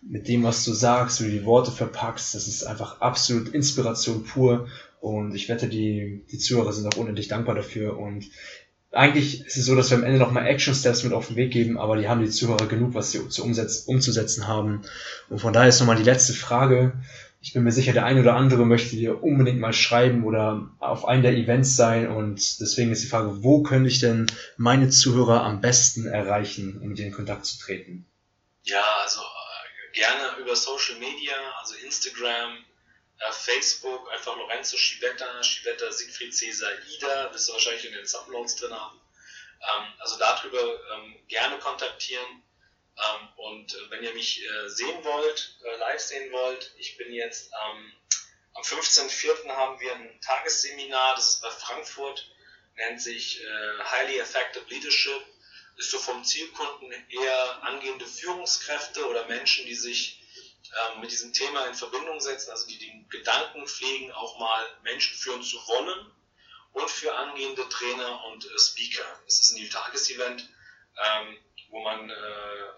[0.03, 4.25] Mit dem, was du sagst, wie du die Worte verpackst, das ist einfach absolut Inspiration
[4.25, 4.69] pur.
[5.01, 7.97] Und ich wette, die, die Zuhörer sind auch unendlich dankbar dafür.
[7.97, 8.27] Und
[8.91, 11.53] eigentlich ist es so, dass wir am Ende nochmal Action Steps mit auf den Weg
[11.53, 14.83] geben, aber die haben die Zuhörer genug, was sie zu umzusetzen haben.
[15.29, 16.93] Und von daher ist nochmal die letzte Frage.
[17.41, 21.05] Ich bin mir sicher, der ein oder andere möchte dir unbedingt mal schreiben oder auf
[21.05, 22.09] einem der Events sein.
[22.09, 24.27] Und deswegen ist die Frage, wo könnte ich denn
[24.57, 28.07] meine Zuhörer am besten erreichen, um mit dir in Kontakt zu treten?
[28.65, 32.59] Ja, also äh, gerne über Social Media, also Instagram,
[33.19, 38.57] äh, Facebook, einfach Lorenzo Schibetta, Schibetta Siegfried Cäsar Ida, wirst du wahrscheinlich in den Subnotes
[38.57, 38.99] drin haben.
[39.61, 42.43] Ähm, also darüber ähm, gerne kontaktieren.
[42.99, 47.13] Ähm, und äh, wenn ihr mich äh, sehen wollt, äh, live sehen wollt, ich bin
[47.13, 47.93] jetzt ähm,
[48.55, 49.49] am 15.04.
[49.51, 52.29] haben wir ein Tagesseminar, das ist bei Frankfurt,
[52.77, 55.23] nennt sich äh, Highly Effective Leadership,
[55.77, 60.21] ist so vom Zielkunden eher angehende Führungskräfte oder Menschen, die sich
[60.93, 65.17] ähm, mit diesem Thema in Verbindung setzen, also die den Gedanken pflegen, auch mal Menschen
[65.17, 66.11] führen zu wollen
[66.73, 69.05] und für angehende Trainer und äh, Speaker.
[69.27, 70.49] Es ist ein Tagesevent.
[71.05, 71.39] Ähm,
[71.71, 72.15] wo man, äh,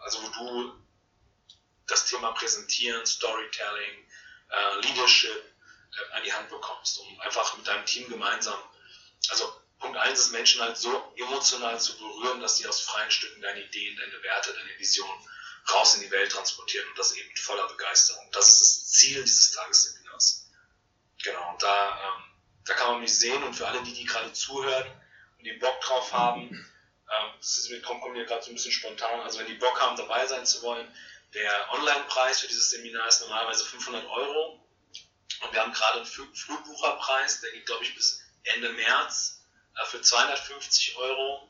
[0.03, 0.75] also wo du
[1.87, 4.09] das Thema Präsentieren, Storytelling,
[4.51, 8.59] äh, Leadership äh, an die Hand bekommst, um einfach mit deinem Team gemeinsam,
[9.31, 13.41] also Punkt 1 ist Menschen halt so emotional zu berühren, dass sie aus freien Stücken
[13.41, 15.09] deine Ideen, deine Werte, deine Vision
[15.73, 18.29] raus in die Welt transportieren und das eben mit voller Begeisterung.
[18.33, 20.49] Das ist das Ziel dieses Tagesseminars.
[21.23, 22.25] Genau, und da, ähm,
[22.64, 24.87] da kann man mich sehen und für alle, die, die gerade zuhören
[25.39, 26.51] und die Bock drauf haben,
[27.11, 27.33] ähm,
[27.71, 29.21] mir, kommt, kommt mir gerade so ein bisschen spontan.
[29.21, 30.93] Also wenn die Bock haben, dabei sein zu wollen,
[31.35, 34.65] der Online-Preis für dieses Seminar ist normalerweise 500 Euro.
[35.43, 39.43] Und wir haben gerade einen Flugbucherpreis, der geht, glaube ich, bis Ende März
[39.77, 41.49] äh, für 250 Euro.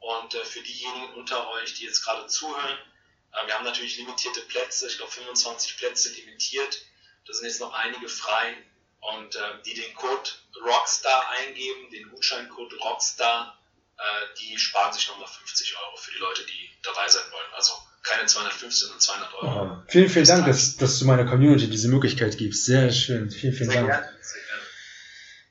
[0.00, 2.78] Und äh, für diejenigen unter euch, die jetzt gerade zuhören,
[3.32, 6.82] äh, wir haben natürlich limitierte Plätze, ich glaube 25 Plätze limitiert.
[7.26, 8.56] Da sind jetzt noch einige frei.
[9.00, 10.30] Und äh, die den Code
[10.62, 13.59] Rockstar eingeben, den Gutscheincode Rockstar,
[14.00, 17.52] äh, die sparen sich nochmal 50 Euro für die Leute, die dabei sein wollen.
[17.54, 17.72] Also
[18.02, 19.46] keine 250, sondern 200 Euro.
[19.46, 19.84] Aha.
[19.88, 22.64] Vielen, vielen Dank, dass, dass du meiner Community diese Möglichkeit gibst.
[22.64, 23.30] Sehr schön.
[23.30, 23.92] Vielen, vielen Sehr Dank.
[23.92, 24.08] Gerne.
[24.22, 24.62] Sehr gerne.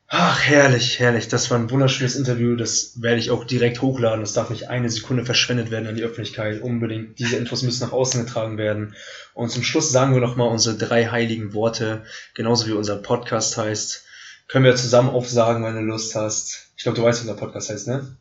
[0.07, 1.27] Ach, herrlich, herrlich.
[1.27, 2.55] Das war ein wunderschönes Interview.
[2.55, 4.21] Das werde ich auch direkt hochladen.
[4.21, 6.63] Das darf nicht eine Sekunde verschwendet werden an die Öffentlichkeit.
[6.63, 7.19] Unbedingt.
[7.19, 8.95] Diese Infos müssen nach außen getragen werden.
[9.35, 12.03] Und zum Schluss sagen wir nochmal unsere drei heiligen Worte.
[12.33, 14.05] Genauso wie unser Podcast heißt.
[14.47, 16.71] Können wir zusammen aufsagen, wenn du Lust hast.
[16.75, 18.17] Ich glaube, du weißt, wie unser Podcast heißt, ne?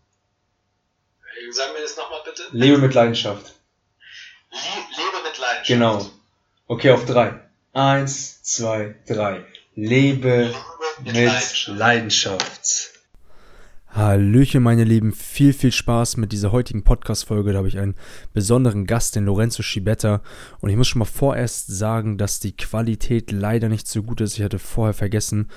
[1.50, 2.42] Sag mir das nochmal bitte.
[2.52, 3.54] Lebe mit Leidenschaft.
[4.50, 5.66] lebe mit Leidenschaft.
[5.66, 6.10] Genau.
[6.66, 7.40] Okay, auf drei.
[7.72, 9.44] Eins, zwei, drei.
[9.74, 10.54] Lebe,
[10.98, 11.78] mit, mit Leidenschaft.
[11.78, 12.98] Leidenschaft.
[13.90, 15.12] Hallöchen, meine Lieben.
[15.12, 17.52] Viel, viel Spaß mit dieser heutigen Podcast-Folge.
[17.52, 17.94] Da habe ich einen
[18.34, 20.20] besonderen Gast, den Lorenzo Schibetta.
[20.60, 24.36] Und ich muss schon mal vorerst sagen, dass die Qualität leider nicht so gut ist.
[24.36, 25.48] Ich hatte vorher vergessen,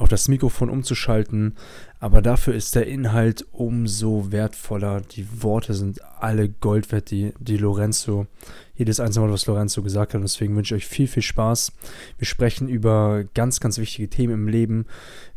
[0.00, 1.54] auf das Mikrofon umzuschalten.
[2.00, 5.02] Aber dafür ist der Inhalt umso wertvoller.
[5.02, 8.26] Die Worte sind alle Gold wert, die, die Lorenzo,
[8.74, 10.16] jedes einzelne Wort, was Lorenzo gesagt hat.
[10.16, 11.72] Und deswegen wünsche ich euch viel, viel Spaß.
[12.16, 14.86] Wir sprechen über ganz, ganz wichtige Themen im Leben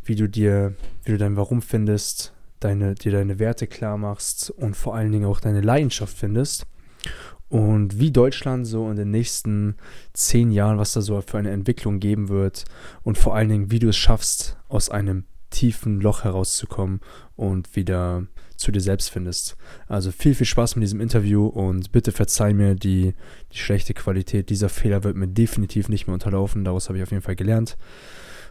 [0.05, 4.75] wie du dir, wie du dein Warum findest, deine, dir deine Werte klar machst und
[4.75, 6.65] vor allen Dingen auch deine Leidenschaft findest.
[7.53, 9.75] Und wie Deutschland so in den nächsten
[10.13, 12.65] zehn Jahren, was da so für eine Entwicklung geben wird.
[13.03, 16.99] Und vor allen Dingen, wie du es schaffst, aus einem tiefen Loch herauszukommen
[17.35, 18.25] und wieder
[18.57, 19.55] zu dir selbst findest.
[19.87, 23.13] Also viel, viel Spaß mit diesem Interview und bitte verzeih mir die,
[23.51, 24.49] die schlechte Qualität.
[24.49, 26.63] Dieser Fehler wird mir definitiv nicht mehr unterlaufen.
[26.63, 27.77] Daraus habe ich auf jeden Fall gelernt.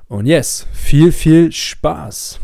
[0.06, 2.38] Und yes, viel, viel Spaß.